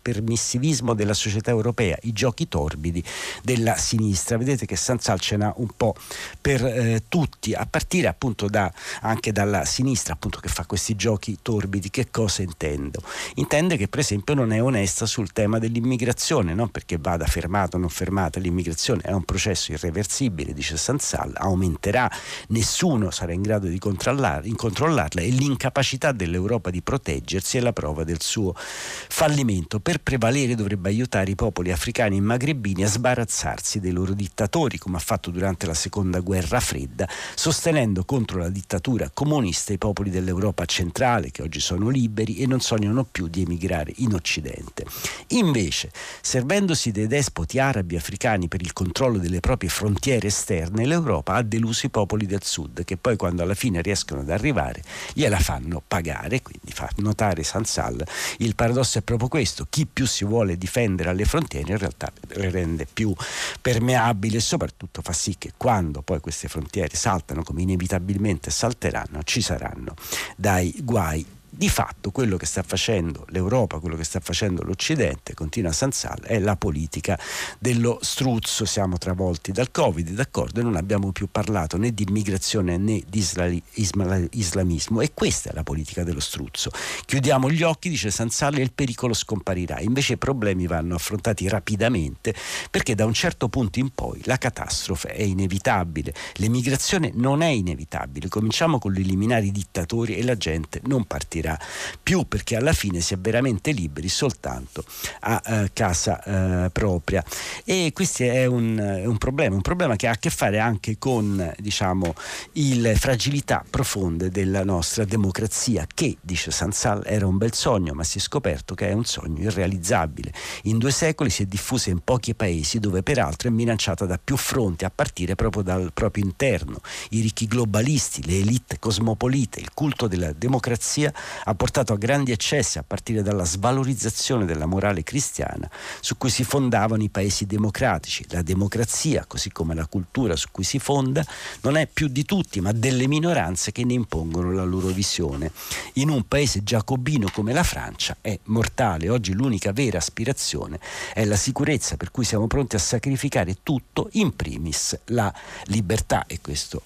permissivismo 0.01 0.95
della 0.95 1.15
società 1.15 1.51
europea, 1.51 1.99
i 2.03 2.13
giochi 2.13 2.47
torbidi 2.47 3.03
della 3.43 3.75
sinistra. 3.75 4.39
Vedete 4.39 4.67
che 4.67 4.77
Sansal 4.77 5.19
ce 5.19 5.35
un 5.35 5.69
po' 5.77 5.97
per 6.41 6.65
eh, 6.65 7.03
tutti, 7.09 7.55
a 7.55 7.67
partire 7.69 8.07
appunto 8.07 8.49
da, 8.49 8.73
anche 9.01 9.33
dalla 9.33 9.65
sinistra 9.65 10.15
appunto 10.15 10.39
che 10.39 10.49
fa 10.49 10.65
questi 10.65 10.95
giochi 10.95 11.39
torbidi. 11.43 11.91
Che 11.91 12.09
cosa 12.13 12.43
intendo? 12.43 13.03
Intende 13.51 13.79
che 13.79 13.89
per 13.89 14.01
esempio 14.01 14.35
non 14.35 14.53
è 14.53 14.63
onesta 14.63 15.07
sul 15.07 15.33
tema 15.33 15.59
dell'immigrazione, 15.59 16.53
non 16.53 16.69
perché 16.69 16.99
vada 17.01 17.25
fermata 17.25 17.79
o 17.79 17.81
non 17.81 17.89
fermata 17.89 18.39
l'immigrazione, 18.39 19.01
è 19.01 19.13
un 19.13 19.25
processo 19.25 19.73
irreversibile, 19.73 20.53
dice 20.53 20.77
Sansal, 20.77 21.33
aumenterà, 21.35 22.11
nessuno 22.49 23.11
sarà 23.11 23.33
in 23.33 23.41
grado 23.41 23.67
di 23.67 23.79
controllarla 23.79 25.23
e 25.23 25.29
l'incapacità 25.31 26.13
dell'Europa 26.13 26.69
di 26.69 26.83
proteggersi 26.83 27.57
è 27.57 27.61
la 27.61 27.73
prova 27.73 28.05
del 28.05 28.21
suo 28.21 28.53
fallimento. 28.55 29.81
Per 29.81 30.03
prevalere 30.03 30.55
dovrebbe 30.55 30.91
aiutare 30.91 31.31
i 31.31 31.35
popoli 31.35 31.73
africani 31.73 32.19
e 32.19 32.21
magrebini 32.21 32.85
a 32.85 32.89
sbarazzarsi 32.89 33.81
dei 33.81 33.93
loro 33.93 34.13
dittatori, 34.13 34.77
come 34.77 34.99
ha 34.99 35.01
fatto 35.01 35.31
durante 35.31 35.65
la 35.65 35.73
seconda 35.73 36.21
guerra 36.21 36.61
fredda, 36.61 37.09
sostenendo 37.35 38.05
contro 38.05 38.41
la 38.41 38.51
dittatura 38.51 39.09
comunista 39.09 39.73
i 39.73 39.79
popoli 39.79 40.11
dell'Europa 40.11 40.67
centrale 40.67 41.31
che 41.31 41.41
oggi 41.41 41.61
sono 41.61 41.89
liberi 41.89 42.37
e 42.37 42.47
non 42.47 42.61
sognano 42.61 43.05
più 43.05 43.27
di 43.27 43.37
emigrare 43.43 43.93
in 43.97 44.15
Occidente. 44.15 44.85
Invece, 45.29 45.91
servendosi 46.21 46.91
dei 46.91 47.07
despoti 47.07 47.59
arabi 47.59 47.97
africani 47.97 48.49
per 48.49 48.61
il 48.61 48.73
controllo 48.73 49.19
delle 49.19 49.41
proprie 49.41 49.71
frontiere 49.71 50.29
esterne, 50.29 50.87
l'Europa 50.87 51.35
ha 51.35 51.43
deluso 51.43 51.87
i 51.87 51.91
popoli 51.91 52.27
del 52.27 52.43
sud 52.43 52.85
che 52.85 52.97
poi 52.97 53.17
quando 53.17 53.43
alla 53.43 53.55
fine 53.55 53.83
riescono 53.83 54.21
ad 54.21 54.31
arrivare 54.31 54.83
gliela 55.13 55.39
fanno 55.39 55.83
pagare, 55.87 56.43
quindi 56.43 56.73
fa 56.73 56.89
notare 56.97 57.43
Sansal. 57.43 58.05
Il 58.39 58.55
paradosso 58.55 58.99
è 58.99 59.03
proprio 59.03 59.29
questo, 59.29 59.67
chi 59.69 59.87
più 59.87 60.07
si 60.07 60.25
vuole 60.25 60.57
difendere 60.57 61.11
alle 61.11 61.25
frontiere 61.25 61.73
in 61.73 61.79
realtà 61.79 62.11
le 62.29 62.51
rende 62.51 62.87
più 62.93 63.15
permeabili 63.61 64.37
e 64.37 64.41
soprattutto 64.41 65.03
fa 65.03 65.13
sì 65.13 65.37
che 65.39 65.53
quando 65.57 66.03
poi 66.03 66.21
queste 66.21 66.49
frontiere 66.49 66.97
saltano 66.97 67.43
come 67.43 67.63
inevitabilmente 67.63 68.51
salteranno 68.51 69.23
ci 69.25 69.41
saranno 69.41 69.95
dai 70.37 70.75
guai 70.83 71.25
di 71.51 71.69
fatto 71.69 72.11
quello 72.11 72.37
che 72.37 72.47
sta 72.47 72.63
facendo 72.63 73.25
l'Europa, 73.31 73.79
quello 73.79 73.97
che 73.97 74.05
sta 74.05 74.21
facendo 74.21 74.63
l'Occidente, 74.63 75.35
continua 75.35 75.73
Sansal, 75.73 76.21
è 76.21 76.39
la 76.39 76.57
politica 76.57 77.19
dello 77.59 77.99
struzzo. 78.03 78.65
Siamo 78.65 78.99
travolti 78.99 79.51
dal 79.51 79.71
Covid, 79.71 80.11
d'accordo, 80.11 80.61
e 80.61 80.63
non 80.63 80.77
abbiamo 80.77 81.11
più 81.11 81.29
parlato 81.31 81.79
né 81.79 81.93
di 81.93 82.05
immigrazione 82.07 82.77
né 82.77 83.03
di 83.09 83.19
islali, 83.19 83.63
isla, 83.75 84.21
islamismo 84.31 85.01
e 85.01 85.13
questa 85.15 85.51
è 85.51 85.55
la 85.55 85.63
politica 85.63 86.05
dello 86.05 86.21
struzzo. 86.21 86.71
Chiudiamo 87.05 87.51
gli 87.51 87.63
occhi, 87.63 87.89
dice 87.89 88.11
Sansal, 88.11 88.59
e 88.59 88.63
il 88.63 88.73
pericolo 88.73 89.15
scomparirà. 89.15 89.81
Invece 89.81 90.15
i 90.15 90.19
problemi 90.19 90.67
vanno 90.67 90.95
affrontati 90.95 91.49
rapidamente 91.49 92.35
perché 92.71 92.95
da 92.95 93.05
un 93.05 93.15
certo 93.15 93.49
punto 93.49 93.79
in 93.79 93.91
poi 93.91 94.21
la 94.25 94.37
catastrofe 94.37 95.09
è 95.09 95.23
inevitabile. 95.23 96.13
L'emigrazione 96.35 97.11
non 97.15 97.43
è 97.43 97.49
inevitabile. 97.49 98.29
Cominciamo 98.29 98.79
con 98.79 98.93
l'eliminare 98.93 99.47
i 99.47 99.53
dittatori 99.53 100.17
e 100.17 100.23
la 100.23 100.37
gente 100.37 100.81
non 100.85 101.05
partirà 101.05 101.38
dirà 101.39 101.59
più 102.03 102.27
perché 102.27 102.57
alla 102.57 102.73
fine 102.73 103.01
si 103.01 103.15
è 103.15 103.19
veramente 103.19 103.71
liberi 103.71 104.09
soltanto 104.09 104.85
a 105.21 105.41
eh, 105.45 105.71
casa 105.73 106.23
eh, 106.23 106.71
propria 106.71 107.25
e 107.65 107.91
questo 107.95 108.25
è 108.25 108.47
un, 108.47 108.79
un, 108.79 109.19
problema, 109.19 109.55
un 109.55 109.63
problema 109.63 109.97
che 109.97 110.07
ha 110.09 110.13
a 110.13 110.17
che 110.17 110.31
fare 110.31 110.59
anche 110.59 110.99
con 110.99 111.55
diciamo 111.59 112.15
le 112.53 112.95
fragilità 112.97 113.65
profonde 113.69 114.31
della 114.31 114.65
nostra 114.65 115.05
democrazia 115.05 115.87
che, 115.93 116.17
dice 116.21 116.51
Sansal, 116.51 117.03
era 117.07 117.27
un 117.27 117.39
bel 117.39 117.55
sogno 117.55 117.95
ma 117.95 118.05
si 118.05 118.19
è 118.19 118.21
scoperto 118.21 118.75
che 118.75 118.89
è 118.89 118.93
un 118.93 119.05
sogno 119.05 119.43
irrealizzabile. 119.43 120.33
In 120.65 120.79
due 120.79 120.91
secoli 120.91 121.31
si 121.31 121.43
è 121.43 121.47
diffusa 121.47 121.91
in 121.91 122.01
pochi 122.01 122.35
paesi 122.35 122.79
dove 122.79 123.03
peraltro 123.03 123.49
è 123.49 123.53
minacciata 123.53 124.07
da 124.07 124.19
più 124.23 124.37
fronti 124.37 124.85
a 124.85 124.91
partire 124.95 125.35
proprio 125.35 125.63
dal 125.63 125.93
proprio 125.93 126.25
interno. 126.25 126.81
I 127.11 127.21
ricchi 127.21 127.47
globalisti, 127.47 128.25
le 128.25 128.39
elite 128.39 128.79
cosmopolite, 128.79 129.61
il 129.61 129.71
culto 129.73 130.09
della 130.09 130.33
democrazia 130.33 131.13
ha 131.45 131.55
portato 131.55 131.93
a 131.93 131.97
grandi 131.97 132.33
eccessi 132.33 132.79
a 132.79 132.85
partire 132.87 133.23
dalla 133.23 133.45
svalorizzazione 133.45 134.45
della 134.45 134.67
morale 134.67 135.03
cristiana 135.03 135.69
su 136.01 136.17
cui 136.17 136.31
si 136.31 136.45
fondavano 136.45 137.03
i 137.03 137.09
paesi 137.09 137.47
democratici. 137.47 138.25
La 138.29 138.43
democrazia, 138.43 139.25
così 139.27 139.51
come 139.51 139.75
la 139.75 139.87
cultura 139.87 140.37
su 140.37 140.49
cui 140.51 140.65
si 140.65 140.79
fonda, 140.79 141.25
non 141.63 141.77
è 141.77 141.87
più 141.87 142.09
di 142.09 142.25
tutti, 142.25 142.61
ma 142.61 142.73
delle 142.73 143.07
minoranze 143.07 143.73
che 143.73 143.85
ne 143.85 143.95
impongono 143.95 144.53
la 144.53 144.65
loro 144.65 144.89
visione. 144.89 145.51
In 145.95 146.11
un 146.11 146.27
paese 146.27 146.63
giacobino 146.63 147.29
come 147.33 147.53
la 147.53 147.63
Francia 147.63 148.17
è 148.21 148.39
mortale. 148.45 149.09
Oggi 149.09 149.33
l'unica 149.33 149.73
vera 149.73 149.99
aspirazione 149.99 150.79
è 151.13 151.25
la 151.25 151.37
sicurezza, 151.37 151.97
per 151.97 152.11
cui 152.11 152.25
siamo 152.25 152.47
pronti 152.47 152.77
a 152.77 152.79
sacrificare 152.79 153.59
tutto, 153.63 154.09
in 154.13 154.35
primis 154.35 154.99
la 155.07 155.33
libertà. 155.65 156.25
E 156.27 156.41
questo 156.41 156.83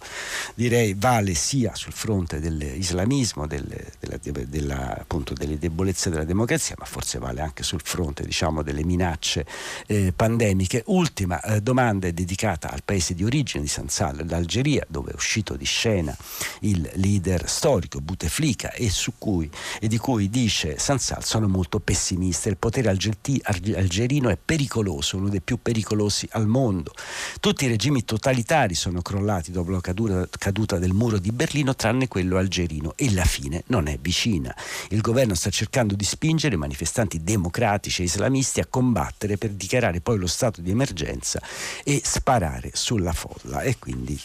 direi 0.54 0.94
vale 0.94 1.34
sia 1.34 1.74
sul 1.74 1.92
fronte 1.92 2.40
dell'islamismo, 2.40 3.46
delle, 3.46 3.92
della, 3.98 4.18
della, 4.32 4.96
appunto, 4.98 5.34
delle 5.34 5.58
debolezze 5.58 6.10
della 6.10 6.24
democrazia, 6.24 6.74
ma 6.78 6.84
forse 6.84 7.18
vale 7.18 7.40
anche 7.40 7.62
sul 7.62 7.80
fronte 7.84 8.24
diciamo, 8.24 8.62
delle 8.62 8.84
minacce 8.84 9.46
eh, 9.86 10.12
pandemiche. 10.14 10.82
Ultima 10.86 11.40
eh, 11.42 11.60
domanda 11.60 12.06
è 12.06 12.12
dedicata 12.12 12.70
al 12.70 12.82
paese 12.84 13.14
di 13.14 13.24
origine 13.24 13.62
di 13.62 13.68
Sansal, 13.68 14.24
l'Algeria, 14.26 14.84
dove 14.88 15.12
è 15.12 15.14
uscito 15.14 15.54
di 15.54 15.64
scena 15.64 16.16
il 16.60 16.88
leader 16.94 17.48
storico 17.48 18.00
Bouteflika 18.00 18.72
e, 18.72 18.90
cui, 19.18 19.50
e 19.80 19.88
di 19.88 19.98
cui 19.98 20.30
dice 20.30 20.78
Sansal 20.78 21.24
sono 21.24 21.48
molto 21.48 21.78
pessimista. 21.80 22.48
Il 22.48 22.56
potere 22.56 22.88
algerino 22.88 24.28
è 24.28 24.38
pericoloso, 24.42 25.16
uno 25.16 25.28
dei 25.28 25.40
più 25.40 25.58
pericolosi 25.60 26.28
al 26.32 26.46
mondo. 26.46 26.92
Tutti 27.40 27.64
i 27.64 27.68
regimi 27.68 28.04
totalitari 28.04 28.74
sono 28.74 29.02
crollati 29.02 29.50
dopo 29.50 29.70
la 29.70 29.80
caduta, 29.80 30.26
caduta 30.38 30.78
del 30.78 30.92
muro 30.92 31.18
di 31.18 31.30
Berlino, 31.32 31.74
tranne 31.74 32.08
quello 32.08 32.38
algerino, 32.38 32.94
e 32.96 33.12
la 33.12 33.24
fine 33.24 33.64
non 33.66 33.88
è 33.88 33.98
vicina 34.00 34.21
Cina. 34.22 34.54
Il 34.90 35.00
governo 35.00 35.34
sta 35.34 35.50
cercando 35.50 35.96
di 35.96 36.04
spingere 36.04 36.54
i 36.54 36.58
manifestanti 36.58 37.24
democratici 37.24 38.02
e 38.02 38.04
islamisti 38.04 38.60
a 38.60 38.66
combattere 38.66 39.36
per 39.36 39.50
dichiarare 39.50 40.00
poi 40.00 40.16
lo 40.16 40.28
stato 40.28 40.60
di 40.60 40.70
emergenza 40.70 41.42
e 41.82 42.00
sparare 42.04 42.70
sulla 42.72 43.12
folla 43.12 43.62
e 43.62 43.78
quindi 43.80 44.16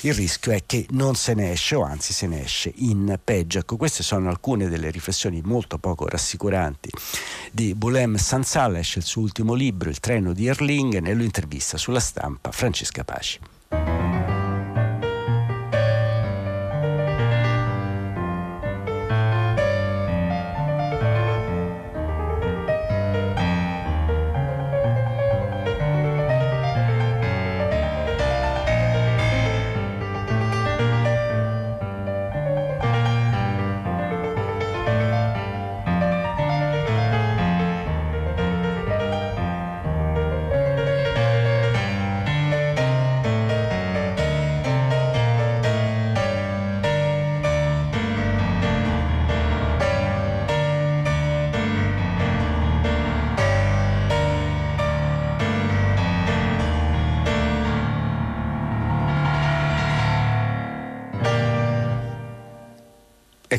il 0.00 0.14
rischio 0.14 0.50
è 0.50 0.64
che 0.66 0.86
non 0.90 1.14
se 1.14 1.34
ne 1.34 1.52
esce 1.52 1.76
o 1.76 1.82
anzi 1.82 2.12
se 2.12 2.26
ne 2.26 2.42
esce 2.42 2.72
in 2.78 3.16
peggio. 3.22 3.60
Ecco, 3.60 3.76
queste 3.76 4.02
sono 4.02 4.28
alcune 4.28 4.68
delle 4.68 4.90
riflessioni 4.90 5.40
molto 5.44 5.78
poco 5.78 6.08
rassicuranti 6.08 6.90
di 7.52 7.74
Boulem 7.76 8.16
Sansal, 8.16 8.74
esce 8.74 8.98
il 8.98 9.04
suo 9.04 9.22
ultimo 9.22 9.54
libro, 9.54 9.88
Il 9.88 10.00
treno 10.00 10.32
di 10.32 10.48
Erlingen 10.48 11.06
e 11.06 11.14
lo 11.14 11.22
intervista 11.22 11.76
sulla 11.76 12.00
stampa 12.00 12.50
Francesca 12.50 13.04
Paci. 13.04 13.57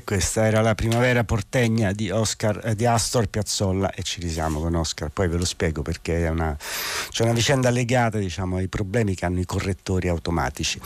Questa 0.03 0.45
era 0.45 0.61
la 0.61 0.75
primavera 0.75 1.23
portegna 1.23 1.91
di, 1.91 2.09
Oscar, 2.11 2.61
eh, 2.63 2.75
di 2.75 2.85
Astor 2.85 3.27
Piazzolla 3.27 3.91
e 3.91 4.03
ci 4.03 4.19
risiamo 4.19 4.59
con 4.59 4.75
Oscar, 4.75 5.09
poi 5.09 5.27
ve 5.27 5.37
lo 5.37 5.45
spiego 5.45 5.81
perché 5.81 6.27
una, 6.27 6.55
c'è 7.09 7.23
una 7.23 7.33
vicenda 7.33 7.69
legata 7.69 8.17
diciamo, 8.17 8.57
ai 8.57 8.67
problemi 8.67 9.15
che 9.15 9.25
hanno 9.25 9.39
i 9.39 9.45
correttori 9.45 10.07
automatici. 10.07 10.79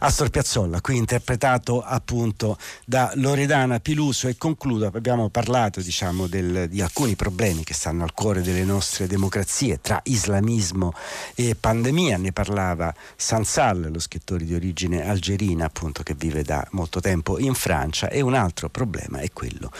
Astor 0.00 0.30
Piazzolla, 0.30 0.80
qui 0.80 0.96
interpretato 0.96 1.82
appunto 1.82 2.56
da 2.84 3.12
Loredana 3.16 3.80
Piluso 3.80 4.28
e 4.28 4.36
concludo, 4.38 4.90
abbiamo 4.92 5.28
parlato 5.28 5.80
diciamo, 5.80 6.26
del, 6.26 6.68
di 6.68 6.80
alcuni 6.80 7.16
problemi 7.16 7.64
che 7.64 7.74
stanno 7.74 8.04
al 8.04 8.14
cuore 8.14 8.42
delle 8.42 8.64
nostre 8.64 9.06
democrazie 9.06 9.80
tra 9.80 10.00
islamismo 10.04 10.94
e 11.34 11.56
pandemia, 11.58 12.16
ne 12.16 12.32
parlava 12.32 12.94
Sansal, 13.16 13.90
lo 13.92 13.98
scrittore 13.98 14.44
di 14.44 14.54
origine 14.54 15.06
algerina 15.06 15.66
appunto 15.66 16.02
che 16.02 16.14
vive 16.14 16.42
da 16.42 16.66
molto 16.70 17.00
tempo 17.00 17.38
in 17.38 17.54
Francia 17.54 18.08
e 18.08 18.20
un 18.20 18.34
altro 18.34 18.55
altro 18.56 18.70
problema 18.70 19.18
è 19.18 19.30
quello, 19.34 19.70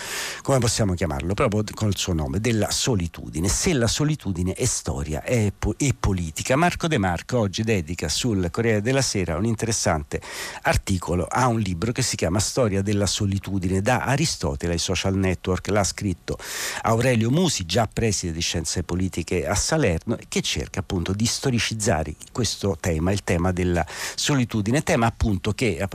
come 0.43 0.59
possiamo 0.59 0.93
chiamarlo, 0.93 1.33
proprio 1.33 1.65
col 1.73 1.97
suo 1.97 2.13
nome, 2.13 2.41
della 2.41 2.71
solitudine. 2.71 3.49
Se 3.49 3.73
la 3.73 3.87
solitudine 3.87 4.53
è 4.53 4.67
storia 4.67 5.23
e 5.23 5.51
po- 5.59 5.75
politica. 5.99 6.57
Marco 6.57 6.87
De 6.87 6.99
Marco 6.99 7.39
oggi 7.39 7.63
dedica 7.63 8.11
sul 8.11 8.51
Corriere 8.51 8.83
della 8.83 9.01
Sera 9.01 9.37
un 9.37 9.47
interessante 9.47 10.21
articolo 10.63 11.27
a 11.27 11.47
un 11.47 11.59
libro 11.59 11.93
che 11.93 12.03
si 12.03 12.17
chiama 12.17 12.39
Storia 12.39 12.83
della 12.83 13.07
solitudine 13.07 13.81
da 13.81 14.05
Aristotele 14.05 14.75
ai 14.75 14.79
social 14.79 15.17
network. 15.17 15.69
L'ha 15.69 15.85
scritto 15.85 16.37
Aurelio 16.83 17.31
Musi, 17.31 17.65
già 17.65 17.89
preside 17.91 18.33
di 18.33 18.41
scienze 18.41 18.83
politiche 18.83 19.47
a 19.47 19.55
Salerno, 19.55 20.19
che 20.29 20.43
cerca 20.43 20.81
appunto 20.81 21.15
di 21.15 21.25
storicizzare 21.25 22.15
questo 22.31 22.77
tema, 22.79 23.11
il 23.11 23.25
tema 23.25 23.53
della 23.53 23.87
solitudine, 24.15 24.83
tema 24.83 25.07
appunto 25.07 25.53
che, 25.53 25.79
eh, 25.79 25.89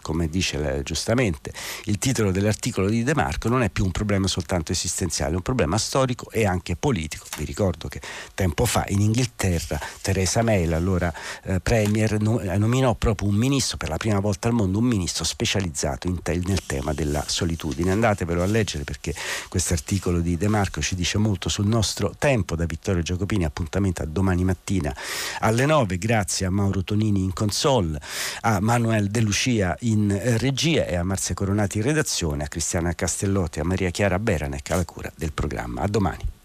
come 0.00 0.28
dice 0.28 0.82
giustamente 0.84 1.52
il 1.84 1.98
titolo 1.98 2.19
titolo 2.20 2.32
dell'articolo 2.32 2.90
di 2.90 3.02
De 3.02 3.14
Marco 3.14 3.48
non 3.48 3.62
è 3.62 3.70
più 3.70 3.82
un 3.82 3.92
problema 3.92 4.26
soltanto 4.26 4.72
esistenziale, 4.72 5.32
è 5.32 5.36
un 5.36 5.42
problema 5.42 5.78
storico 5.78 6.30
e 6.30 6.44
anche 6.44 6.76
politico. 6.76 7.24
Vi 7.38 7.44
ricordo 7.44 7.88
che 7.88 8.00
tempo 8.34 8.66
fa 8.66 8.84
in 8.88 9.00
Inghilterra 9.00 9.80
Theresa 10.02 10.42
May, 10.42 10.66
l'allora 10.66 11.10
eh, 11.44 11.60
premier, 11.60 12.12
eh, 12.12 12.58
nominò 12.58 12.94
proprio 12.94 13.26
un 13.26 13.36
ministro, 13.36 13.78
per 13.78 13.88
la 13.88 13.96
prima 13.96 14.20
volta 14.20 14.48
al 14.48 14.54
mondo, 14.54 14.78
un 14.78 14.84
ministro 14.84 15.24
specializzato 15.24 16.12
te- 16.22 16.42
nel 16.44 16.66
tema 16.66 16.92
della 16.92 17.24
solitudine. 17.26 17.90
Andatevelo 17.90 18.42
a 18.42 18.46
leggere 18.46 18.84
perché 18.84 19.14
questo 19.48 19.72
articolo 19.72 20.20
di 20.20 20.36
De 20.36 20.48
Marco 20.48 20.82
ci 20.82 20.94
dice 20.94 21.16
molto 21.16 21.48
sul 21.48 21.66
nostro 21.66 22.14
tempo. 22.18 22.54
Da 22.54 22.66
Vittorio 22.66 23.00
Giacopini, 23.00 23.46
appuntamento 23.46 24.02
a 24.02 24.06
domani 24.06 24.44
mattina 24.44 24.94
alle 25.38 25.64
9. 25.64 25.96
Grazie 25.96 26.44
a 26.44 26.50
Mauro 26.50 26.84
Tonini 26.84 27.22
in 27.22 27.32
console, 27.32 27.98
a 28.42 28.60
Manuel 28.60 29.08
De 29.08 29.20
Lucia 29.20 29.74
in 29.80 30.10
eh, 30.10 30.36
regia 30.36 30.84
e 30.84 30.96
a 30.96 31.02
Marzia 31.02 31.34
Coronati 31.34 31.78
in 31.78 31.84
redazione 31.84 32.08
a 32.44 32.48
Cristiana 32.48 32.92
Castellotti 32.92 33.60
a 33.60 33.64
Maria 33.64 33.90
Chiara 33.90 34.18
Beranec 34.18 34.70
alla 34.70 34.84
cura 34.84 35.10
del 35.16 35.32
programma. 35.32 35.82
A 35.82 35.86
domani. 35.86 36.39